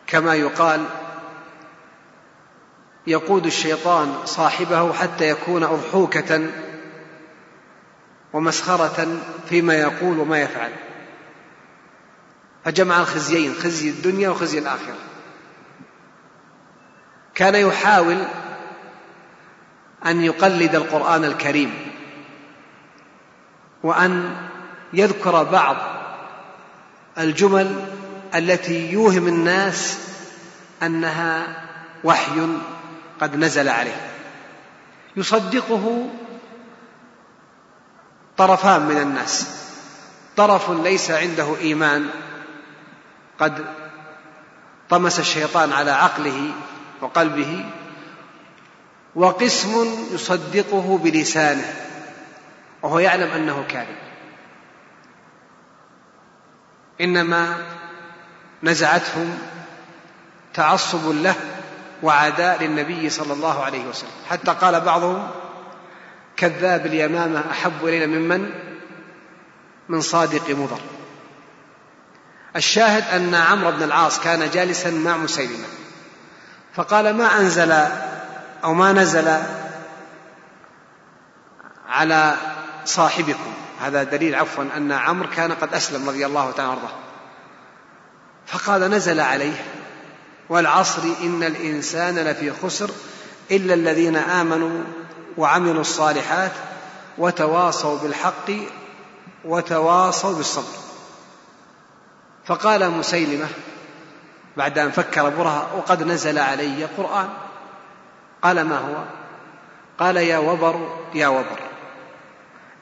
كما 0.07 0.35
يقال 0.35 0.85
يقود 3.07 3.45
الشيطان 3.45 4.25
صاحبه 4.25 4.93
حتى 4.93 5.29
يكون 5.29 5.63
أضحوكة 5.63 6.47
ومسخرة 8.33 9.07
فيما 9.49 9.73
يقول 9.73 10.19
وما 10.19 10.41
يفعل. 10.41 10.71
فجمع 12.65 12.99
الخزيين 12.99 13.53
خزي 13.53 13.89
الدنيا 13.89 14.29
وخزي 14.29 14.59
الآخرة. 14.59 14.95
كان 17.35 17.55
يحاول 17.55 18.17
أن 20.05 20.21
يقلد 20.21 20.75
القرآن 20.75 21.25
الكريم 21.25 21.91
وأن 23.83 24.35
يذكر 24.93 25.43
بعض 25.43 25.77
الجمل 27.17 27.85
التي 28.35 28.91
يوهم 28.91 29.27
الناس 29.27 29.99
أنها 30.83 31.63
وحي 32.03 32.47
قد 33.21 33.35
نزل 33.35 33.69
عليه. 33.69 34.11
يصدقه 35.15 36.09
طرفان 38.37 38.81
من 38.81 38.97
الناس. 38.97 39.63
طرف 40.37 40.71
ليس 40.71 41.11
عنده 41.11 41.57
إيمان 41.57 42.09
قد 43.39 43.65
طمس 44.89 45.19
الشيطان 45.19 45.73
على 45.73 45.91
عقله 45.91 46.51
وقلبه 47.01 47.65
وقسم 49.15 49.87
يصدقه 50.13 50.97
بلسانه 51.03 51.73
وهو 52.81 52.99
يعلم 52.99 53.31
أنه 53.31 53.65
كاذب. 53.69 53.97
إنما 57.01 57.57
نزعتهم 58.63 59.37
تعصب 60.53 61.09
له 61.09 61.35
وعداء 62.03 62.63
للنبي 62.63 63.09
صلى 63.09 63.33
الله 63.33 63.63
عليه 63.63 63.85
وسلم. 63.85 64.09
حتى 64.29 64.51
قال 64.51 64.81
بعضهم 64.81 65.27
كذاب 66.37 66.85
اليمامة 66.85 67.43
أحب 67.51 67.85
إلينا 67.85 68.05
ممن؟ 68.05 68.49
من 69.89 70.01
صادق 70.01 70.49
مضر. 70.49 70.79
الشاهد 72.55 73.03
أن 73.15 73.35
عمرو 73.35 73.71
بن 73.71 73.83
العاص 73.83 74.19
كان 74.19 74.49
جالسا 74.49 74.91
مع 74.91 75.17
مسيلمة 75.17 75.65
فقال 76.75 77.17
ما 77.17 77.39
أنزل 77.39 77.71
أو 78.63 78.73
ما 78.73 78.93
نزل 78.93 79.37
على 81.89 82.35
صاحبكم؟ 82.85 83.53
هذا 83.81 84.03
دليل 84.03 84.35
عفوا 84.35 84.63
أن 84.77 84.91
عمرو 84.91 85.29
كان 85.29 85.51
قد 85.51 85.73
أسلم 85.73 86.09
رضي 86.09 86.25
الله 86.25 86.51
تعالى 86.51 86.71
عنه. 86.71 87.06
فقال 88.47 88.81
نزل 88.81 89.19
عليه 89.19 89.65
والعصر 90.49 91.01
إن 91.21 91.43
الإنسان 91.43 92.15
لفي 92.15 92.51
خسر 92.51 92.89
إلا 93.51 93.73
الذين 93.73 94.15
آمنوا 94.15 94.83
وعملوا 95.37 95.81
الصالحات 95.81 96.51
وتواصوا 97.17 97.97
بالحق 97.99 98.51
وتواصوا 99.45 100.33
بالصبر. 100.33 100.77
فقال 102.45 102.91
مسيلمة 102.91 103.47
بعد 104.57 104.79
أن 104.79 104.91
فكر 104.91 105.29
برهة 105.29 105.75
وقد 105.75 106.03
نزل 106.03 106.39
علي 106.39 106.85
قرآن. 106.97 107.29
قال 108.43 108.61
ما 108.61 108.77
هو؟ 108.77 109.03
قال 109.99 110.17
يا 110.17 110.37
وبر 110.37 110.97
يا 111.13 111.27
وبر 111.27 111.59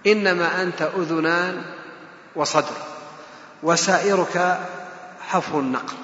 إنما 0.08 0.62
أنت 0.62 0.82
أذنان 0.82 1.62
وصدر 2.36 2.78
وسائرك 3.64 4.60
حفر 5.28 5.60
النقر 5.60 5.96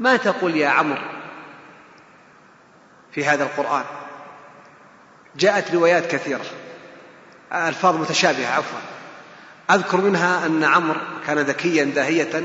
ما 0.00 0.16
تقول 0.16 0.56
يا 0.56 0.68
عمرو 0.68 1.02
في 3.12 3.24
هذا 3.24 3.44
القرآن؟ 3.44 3.84
جاءت 5.36 5.74
روايات 5.74 6.06
كثيرة 6.06 6.44
ألفاظ 7.52 7.96
متشابهة 7.96 8.54
عفوا. 8.54 8.78
أذكر 9.70 10.00
منها 10.00 10.46
أن 10.46 10.64
عمرو 10.64 11.00
كان 11.26 11.38
ذكيا 11.38 11.84
داهية 11.84 12.42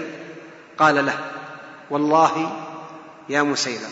قال 0.77 1.05
له 1.05 1.19
والله 1.89 2.63
يا 3.29 3.41
مسيلم 3.41 3.91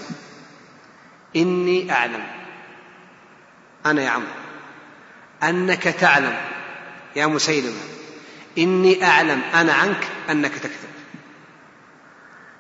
إني 1.36 1.92
أعلم 1.92 2.24
أنا 3.86 4.02
يا 4.02 4.10
عمرو 4.10 4.28
أنك 5.44 5.84
تعلم 5.84 6.38
يا 7.16 7.26
مسيلمة 7.26 7.80
إني 8.58 9.06
أعلم 9.06 9.42
أنا 9.54 9.74
عنك 9.74 10.08
أنك 10.30 10.56
تكذب. 10.56 10.96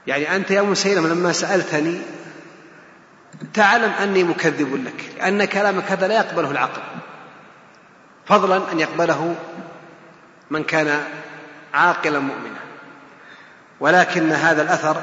يعني 0.07 0.35
أنت 0.35 0.51
يا 0.51 0.61
مسيلمة 0.61 1.07
لما 1.07 1.31
سألتني 1.31 2.01
تعلم 3.53 3.91
أني 3.91 4.23
مكذب 4.23 4.85
لك 4.85 5.11
لأن 5.17 5.45
كلامك 5.45 5.91
هذا 5.91 6.07
لا 6.07 6.15
يقبله 6.15 6.51
العقل. 6.51 6.81
فضلا 8.25 8.71
أن 8.71 8.79
يقبله 8.79 9.35
من 10.49 10.63
كان 10.63 11.03
عاقلا 11.73 12.19
مؤمنا. 12.19 12.59
ولكن 13.79 14.31
هذا 14.31 14.61
الأثر 14.61 15.01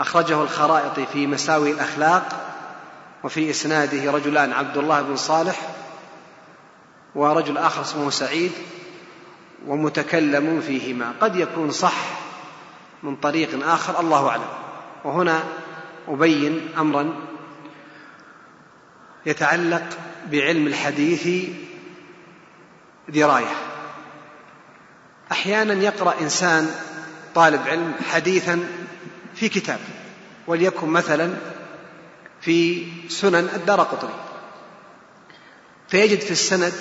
أخرجه 0.00 0.42
الخرائطي 0.42 1.06
في 1.06 1.26
مساوي 1.26 1.70
الأخلاق 1.70 2.28
وفي 3.24 3.50
إسناده 3.50 4.12
رجلان 4.12 4.52
عبد 4.52 4.76
الله 4.76 5.02
بن 5.02 5.16
صالح 5.16 5.60
ورجل 7.14 7.58
آخر 7.58 7.82
اسمه 7.82 8.10
سعيد 8.10 8.52
ومتكلم 9.66 10.60
فيهما. 10.60 11.12
قد 11.20 11.36
يكون 11.36 11.70
صح 11.70 12.27
من 13.02 13.16
طريق 13.16 13.66
آخر 13.68 14.00
الله 14.00 14.28
أعلم. 14.28 14.48
وهنا 15.04 15.44
أبين 16.08 16.68
أمرا 16.78 17.14
يتعلق 19.26 19.84
بعلم 20.30 20.66
الحديث 20.66 21.48
دراية. 23.08 23.56
أحيانا 25.32 25.74
يقرأ 25.74 26.14
إنسان 26.20 26.70
طالب 27.34 27.68
علم 27.68 27.94
حديثا 28.10 28.68
في 29.34 29.48
كتاب 29.48 29.78
وليكن 30.46 30.88
مثلا 30.88 31.34
في 32.40 32.86
سنن 33.08 33.48
الدار 33.54 33.80
قطري 33.80 34.14
فيجد 35.88 36.20
في 36.20 36.30
السند 36.30 36.72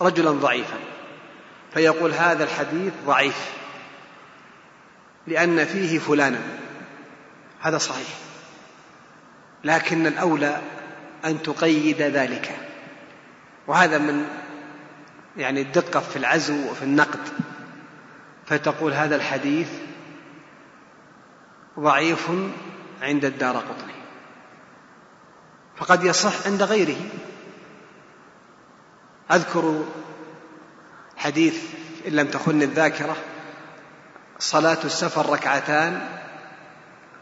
رجلا 0.00 0.30
ضعيفا 0.30 0.76
فيقول 1.74 2.12
هذا 2.12 2.44
الحديث 2.44 2.92
ضعيف. 3.06 3.61
لأن 5.26 5.64
فيه 5.64 5.98
فلانا. 5.98 6.40
هذا 7.60 7.78
صحيح. 7.78 8.08
لكن 9.64 10.06
الأولى 10.06 10.60
أن 11.24 11.42
تقيد 11.42 12.02
ذلك. 12.02 12.56
وهذا 13.66 13.98
من 13.98 14.24
يعني 15.36 15.60
الدقة 15.62 16.00
في 16.00 16.16
العزو 16.16 16.70
وفي 16.70 16.82
النقد. 16.82 17.20
فتقول 18.46 18.92
هذا 18.92 19.16
الحديث 19.16 19.68
ضعيف 21.78 22.30
عند 23.02 23.24
الدار 23.24 23.56
قطني. 23.56 23.92
فقد 25.76 26.04
يصح 26.04 26.46
عند 26.46 26.62
غيره. 26.62 27.00
أذكر 29.32 29.84
حديث 31.16 31.64
إن 32.08 32.12
لم 32.12 32.26
تخن 32.26 32.62
الذاكرة. 32.62 33.16
صلاة 34.42 34.78
السفر 34.84 35.30
ركعتان 35.30 36.06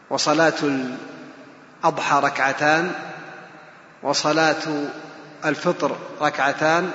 وصلاة 0.09 0.53
الأضحى 0.63 2.19
ركعتان 2.19 2.91
وصلاة 4.03 4.63
الفطر 5.45 5.97
ركعتان 6.21 6.91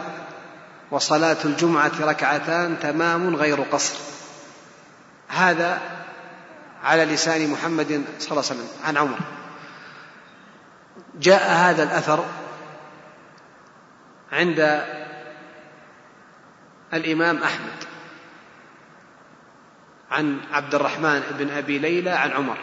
وصلاة 0.90 1.36
الجمعة 1.44 1.92
ركعتان 2.00 2.78
تمام 2.78 3.36
غير 3.36 3.60
قصر. 3.62 3.98
هذا 5.28 5.80
على 6.84 7.04
لسان 7.04 7.50
محمد 7.50 8.04
صلى 8.18 8.30
الله 8.30 8.44
عليه 8.50 8.60
وسلم 8.60 8.68
عن 8.84 8.96
عمر. 8.96 9.18
جاء 11.20 11.50
هذا 11.50 11.82
الأثر 11.82 12.24
عند 14.32 14.84
الإمام 16.94 17.42
أحمد. 17.42 17.85
عن 20.10 20.40
عبد 20.52 20.74
الرحمن 20.74 21.22
بن 21.38 21.50
أبي 21.50 21.78
ليلى 21.78 22.10
عن 22.10 22.30
عمر. 22.30 22.58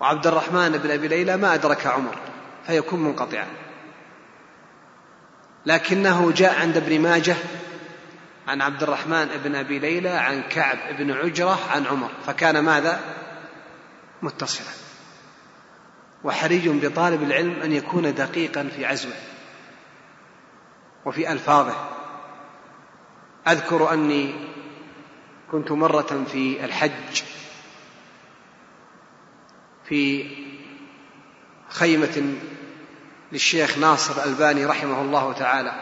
وعبد 0.00 0.26
الرحمن 0.26 0.70
بن 0.70 0.90
أبي 0.90 1.08
ليلى 1.08 1.36
ما 1.36 1.54
أدرك 1.54 1.86
عمر 1.86 2.16
فيكون 2.66 3.00
منقطعا. 3.00 3.46
لكنه 5.66 6.32
جاء 6.32 6.60
عند 6.60 6.76
ابن 6.76 7.00
ماجه 7.00 7.36
عن 8.48 8.62
عبد 8.62 8.82
الرحمن 8.82 9.28
بن 9.44 9.54
أبي 9.54 9.78
ليلى 9.78 10.08
عن 10.08 10.42
كعب 10.42 10.78
بن 10.98 11.10
عجرة 11.10 11.58
عن 11.70 11.86
عمر 11.86 12.10
فكان 12.26 12.58
ماذا؟ 12.58 13.00
متصلا. 14.22 14.72
وحري 16.24 16.68
بطالب 16.68 17.22
العلم 17.22 17.62
أن 17.62 17.72
يكون 17.72 18.14
دقيقا 18.14 18.68
في 18.76 18.86
عزوه 18.86 19.12
وفي 21.04 21.32
ألفاظه. 21.32 21.88
أذكر 23.48 23.92
أني 23.92 24.49
كنت 25.52 25.72
مرة 25.72 26.24
في 26.32 26.64
الحج 26.64 27.22
في 29.84 30.30
خيمة 31.68 32.34
للشيخ 33.32 33.78
ناصر 33.78 34.24
الباني 34.24 34.64
رحمه 34.64 35.02
الله 35.02 35.32
تعالى 35.32 35.72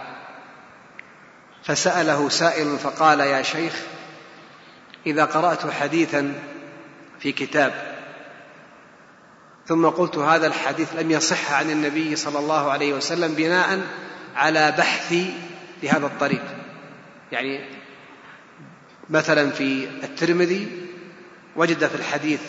فسأله 1.64 2.29
سائل 2.29 2.79
فقال 2.79 3.21
يا 3.21 3.43
شيخ 3.43 3.75
إذا 5.07 5.25
قرأت 5.25 5.71
حديثا 5.71 6.35
في 7.21 7.33
كتاب 7.33 7.99
ثم 9.66 9.87
قلت 9.87 10.19
هذا 10.19 10.47
الحديث 10.47 10.95
لم 10.95 11.11
يصح 11.11 11.53
عن 11.53 11.71
النبي 11.71 12.16
صلى 12.16 12.39
الله 12.39 12.71
عليه 12.71 12.93
وسلم 12.93 13.35
بناء 13.35 13.87
على 14.37 14.75
بحثي 14.79 15.33
لهذا 15.83 16.07
الطريق 16.07 16.43
يعني 17.33 17.78
مثلا 19.11 19.50
في 19.50 19.88
الترمذي 20.04 20.68
وجد 21.56 21.86
في 21.86 21.94
الحديث 21.94 22.40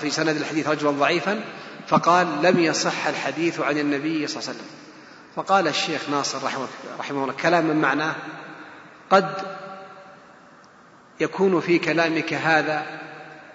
في 0.00 0.10
سند 0.10 0.36
الحديث 0.36 0.68
رجلا 0.68 0.90
ضعيفا 0.90 1.44
فقال 1.88 2.42
لم 2.42 2.60
يصح 2.60 3.06
الحديث 3.06 3.60
عن 3.60 3.78
النبي 3.78 4.26
صلى 4.26 4.40
الله 4.40 4.48
عليه 4.48 4.58
وسلم. 4.58 4.70
فقال 5.36 5.68
الشيخ 5.68 6.10
ناصر 6.10 6.44
رحمه, 6.44 6.66
رحمه 6.98 7.22
الله 7.22 7.34
كلاما 7.34 7.74
معناه 7.74 8.14
قد 9.10 9.30
يكون 11.20 11.60
في 11.60 11.78
كلامك 11.78 12.32
هذا 12.34 13.00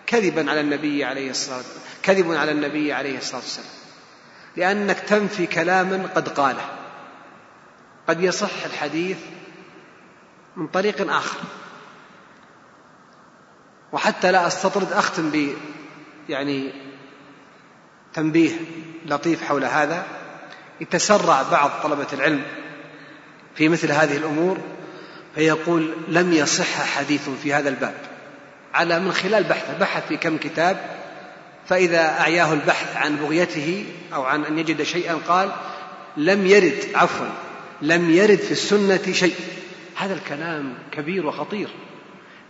كذبا 0.07 0.51
على 0.51 0.61
النبي 0.61 1.03
عليه 1.03 1.29
الصلاة 1.29 1.63
كذب 2.03 2.31
على 2.31 2.51
النبي 2.51 2.93
عليه 2.93 3.17
الصلاة 3.17 3.41
والسلام. 3.41 3.69
لأنك 4.57 4.99
تنفي 4.99 5.47
كلاما 5.47 6.09
قد 6.15 6.29
قاله. 6.29 6.69
قد 8.07 8.21
يصح 8.21 8.65
الحديث 8.65 9.17
من 10.55 10.67
طريق 10.67 11.11
آخر. 11.11 11.39
وحتى 13.91 14.31
لا 14.31 14.47
أستطرد 14.47 14.91
أختم 14.91 15.29
ب 15.29 15.53
يعني 16.29 16.73
تنبيه 18.13 18.51
لطيف 19.05 19.43
حول 19.43 19.65
هذا 19.65 20.05
يتسرع 20.81 21.43
بعض 21.43 21.71
طلبة 21.83 22.07
العلم 22.13 22.43
في 23.55 23.69
مثل 23.69 23.91
هذه 23.91 24.17
الأمور 24.17 24.57
فيقول 25.35 25.95
لم 26.07 26.33
يصح 26.33 26.97
حديث 26.97 27.29
في 27.29 27.53
هذا 27.53 27.69
الباب. 27.69 27.95
على 28.73 28.99
من 28.99 29.11
خلال 29.11 29.43
بحث 29.43 29.77
بحث 29.79 30.07
في 30.07 30.17
كم 30.17 30.37
كتاب 30.37 30.77
فإذا 31.67 32.19
أعياه 32.19 32.53
البحث 32.53 32.97
عن 32.97 33.15
بغيته 33.15 33.85
أو 34.13 34.23
عن 34.23 34.45
أن 34.45 34.59
يجد 34.59 34.83
شيئا 34.83 35.15
قال 35.27 35.51
لم 36.17 36.47
يرد 36.47 36.85
عفوا 36.95 37.27
لم 37.81 38.11
يرد 38.11 38.39
في 38.39 38.51
السنة 38.51 39.13
شيء. 39.13 39.35
هذا 39.95 40.13
الكلام 40.13 40.73
كبير 40.91 41.25
وخطير. 41.25 41.69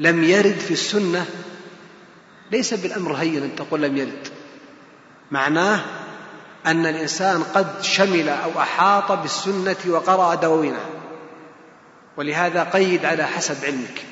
لم 0.02 0.24
يرد 0.24 0.60
في 0.60 0.72
السنة. 0.72 1.26
ليس 2.52 2.74
بالأمر 2.74 3.14
هين 3.14 3.44
أن 3.44 3.56
تقول 3.56 3.82
لم 3.82 3.98
يرد. 3.98 4.28
معناه 5.32 5.82
أن 6.66 6.86
الإنسان 6.86 7.44
قد 7.44 7.84
شمل 7.84 8.30
أو 8.30 8.62
أحاط 8.62 9.12
بالسنة 9.12 9.76
وقرأ 9.88 10.36
دواوينها 10.36 10.90
ولهذا 12.18 12.64
قيد 12.64 13.06
على 13.06 13.28
حسب 13.28 13.66
علمك. 13.66 14.04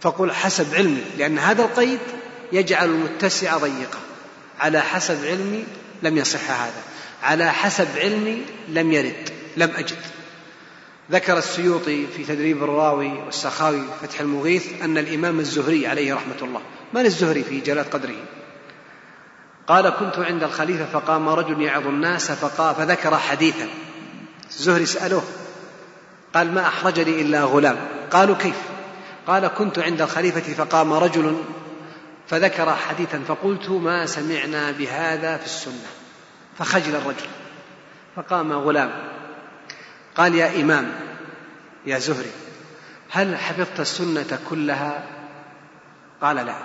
فقل 0.00 0.32
حسب 0.32 0.74
علمي 0.74 1.04
لأن 1.18 1.38
هذا 1.38 1.62
القيد 1.62 2.00
يجعل 2.52 2.88
المتسع 2.88 3.56
ضيقا. 3.56 3.98
على 4.60 4.80
حسب 4.80 5.24
علمي 5.24 5.64
لم 6.02 6.16
يصح 6.16 6.50
هذا. 6.50 6.82
على 7.22 7.52
حسب 7.52 7.88
علمي 7.98 8.42
لم 8.68 8.92
يرد 8.92 9.30
لم 9.56 9.70
أجد. 9.76 9.98
ذكر 11.10 11.38
السيوطي 11.38 12.06
في 12.06 12.24
تدريب 12.24 12.62
الراوي 12.62 13.12
والسخاوي 13.12 13.82
فتح 14.02 14.20
المغيث 14.20 14.82
أن 14.82 14.98
الإمام 14.98 15.40
الزهري 15.40 15.86
عليه 15.86 16.14
رحمة 16.14 16.36
الله 16.42 16.60
من 16.92 17.06
الزهري 17.06 17.42
في 17.44 17.60
جلال 17.60 17.90
قدره؟ 17.90 18.16
قال 19.66 19.88
كنت 19.90 20.18
عند 20.18 20.42
الخليفة 20.42 20.84
فقام 20.84 21.28
رجل 21.28 21.62
يعظ 21.62 21.86
الناس 21.86 22.32
فقال 22.32 22.74
فذكر 22.74 23.16
حديثا. 23.16 23.68
الزهري 24.50 24.86
سألوه 24.86 25.22
قال 26.34 26.54
ما 26.54 26.66
أحرجني 26.66 27.22
إلا 27.22 27.44
غلام. 27.44 27.76
قالوا 28.10 28.36
كيف؟ 28.36 28.56
قال 29.26 29.46
كنت 29.46 29.78
عند 29.78 30.02
الخليفة 30.02 30.54
فقام 30.64 30.92
رجل 30.92 31.36
فذكر 32.28 32.74
حديثا 32.74 33.22
فقلت 33.28 33.70
ما 33.70 34.06
سمعنا 34.06 34.70
بهذا 34.70 35.36
في 35.36 35.44
السنة. 35.44 35.90
فخجل 36.58 36.94
الرجل 36.94 37.26
فقام 38.16 38.52
غلام. 38.52 39.11
قال 40.16 40.34
يا 40.34 40.60
إمام 40.60 40.92
يا 41.86 41.98
زهري 41.98 42.32
هل 43.10 43.36
حفظت 43.36 43.80
السنة 43.80 44.38
كلها؟ 44.50 45.06
قال 46.20 46.36
لا. 46.36 46.56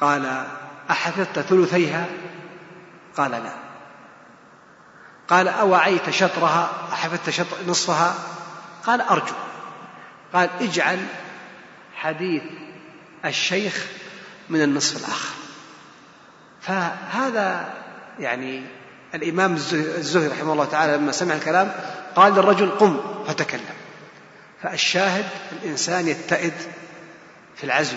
قال 0.00 0.46
أحفظت 0.90 1.38
ثلثيها؟ 1.38 2.06
قال 3.16 3.30
لا. 3.30 3.52
قال 5.28 5.48
أوعيت 5.48 6.10
شطرها؟ 6.10 6.88
أحفظت 6.92 7.30
شطر 7.30 7.56
نصفها؟ 7.66 8.14
قال 8.86 9.00
أرجو. 9.00 9.34
قال 10.32 10.50
اجعل 10.60 11.06
حديث 11.94 12.42
الشيخ 13.24 13.86
من 14.48 14.62
النصف 14.62 14.96
الآخر. 14.96 15.34
فهذا 16.60 17.74
يعني 18.18 18.77
الإمام 19.14 19.54
الزهري 19.72 20.28
رحمه 20.28 20.52
الله 20.52 20.64
تعالى 20.64 20.96
لما 20.96 21.12
سمع 21.12 21.34
الكلام 21.34 21.72
قال 22.16 22.34
للرجل 22.34 22.70
قم 22.70 23.00
فتكلم. 23.28 23.60
فالشاهد 24.62 25.24
الإنسان 25.52 26.08
يتئد 26.08 26.52
في 27.56 27.64
العزم 27.64 27.96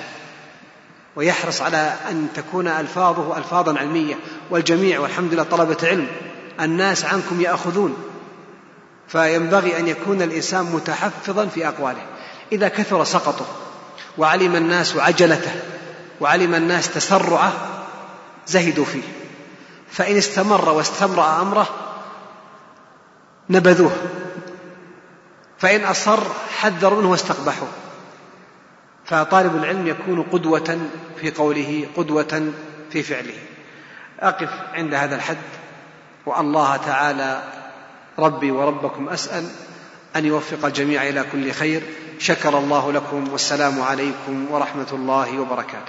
ويحرص 1.16 1.62
على 1.62 1.94
أن 2.10 2.28
تكون 2.36 2.68
ألفاظه 2.68 3.38
ألفاظا 3.38 3.80
علمية. 3.80 4.16
والجميع 4.50 5.00
والحمد 5.00 5.34
لله 5.34 5.44
طلبة 5.44 5.78
علم 5.84 6.08
الناس 6.62 7.06
عنكم 7.06 7.42
يأخذون. 7.42 7.98
فينبغي 9.08 9.80
أن 9.80 9.88
يكون 9.88 10.22
الإنسان 10.22 10.66
متحفظا 10.66 11.46
في 11.46 11.68
أقواله. 11.68 12.06
إذا 12.52 12.68
كثر 12.68 13.04
سقطه 13.04 13.46
وعلم 14.18 14.56
الناس 14.56 14.96
عجلته 14.96 15.52
وعلم 16.20 16.56
الناس 16.56 16.94
تسرعه 16.94 17.54
زهدوا 18.48 18.86
فيه. 18.86 19.21
فإن 19.92 20.18
استمر 20.18 20.70
واستمرأ 20.70 21.42
أمره 21.42 21.68
نبذوه. 23.50 23.92
فإن 25.60 25.84
أصر 25.84 26.20
حذروا 26.60 27.02
منه 27.02 27.12
واستقبحوه. 27.12 27.68
فطالب 29.06 29.56
العلم 29.56 29.88
يكون 29.88 30.22
قدوة 30.22 30.80
في 31.22 31.32
قوله 31.32 31.88
قدوة 31.98 32.52
في 32.92 33.04
فعله. 33.04 33.40
أقف 34.20 34.50
عند 34.74 34.94
هذا 34.94 35.16
الحد 35.16 35.38
والله 36.26 36.78
تعالى 36.78 37.44
ربي 38.20 38.52
وربكم 38.52 39.10
أسأل 39.10 39.50
أن 40.16 40.26
يوفق 40.26 40.66
الجميع 40.66 41.10
إلى 41.10 41.26
كل 41.32 41.52
خير. 41.52 41.82
شكر 42.20 42.58
الله 42.58 42.92
لكم 42.92 43.32
والسلام 43.32 43.82
عليكم 43.82 44.52
ورحمة 44.52 44.88
الله 44.94 45.40
وبركاته. 45.40 45.82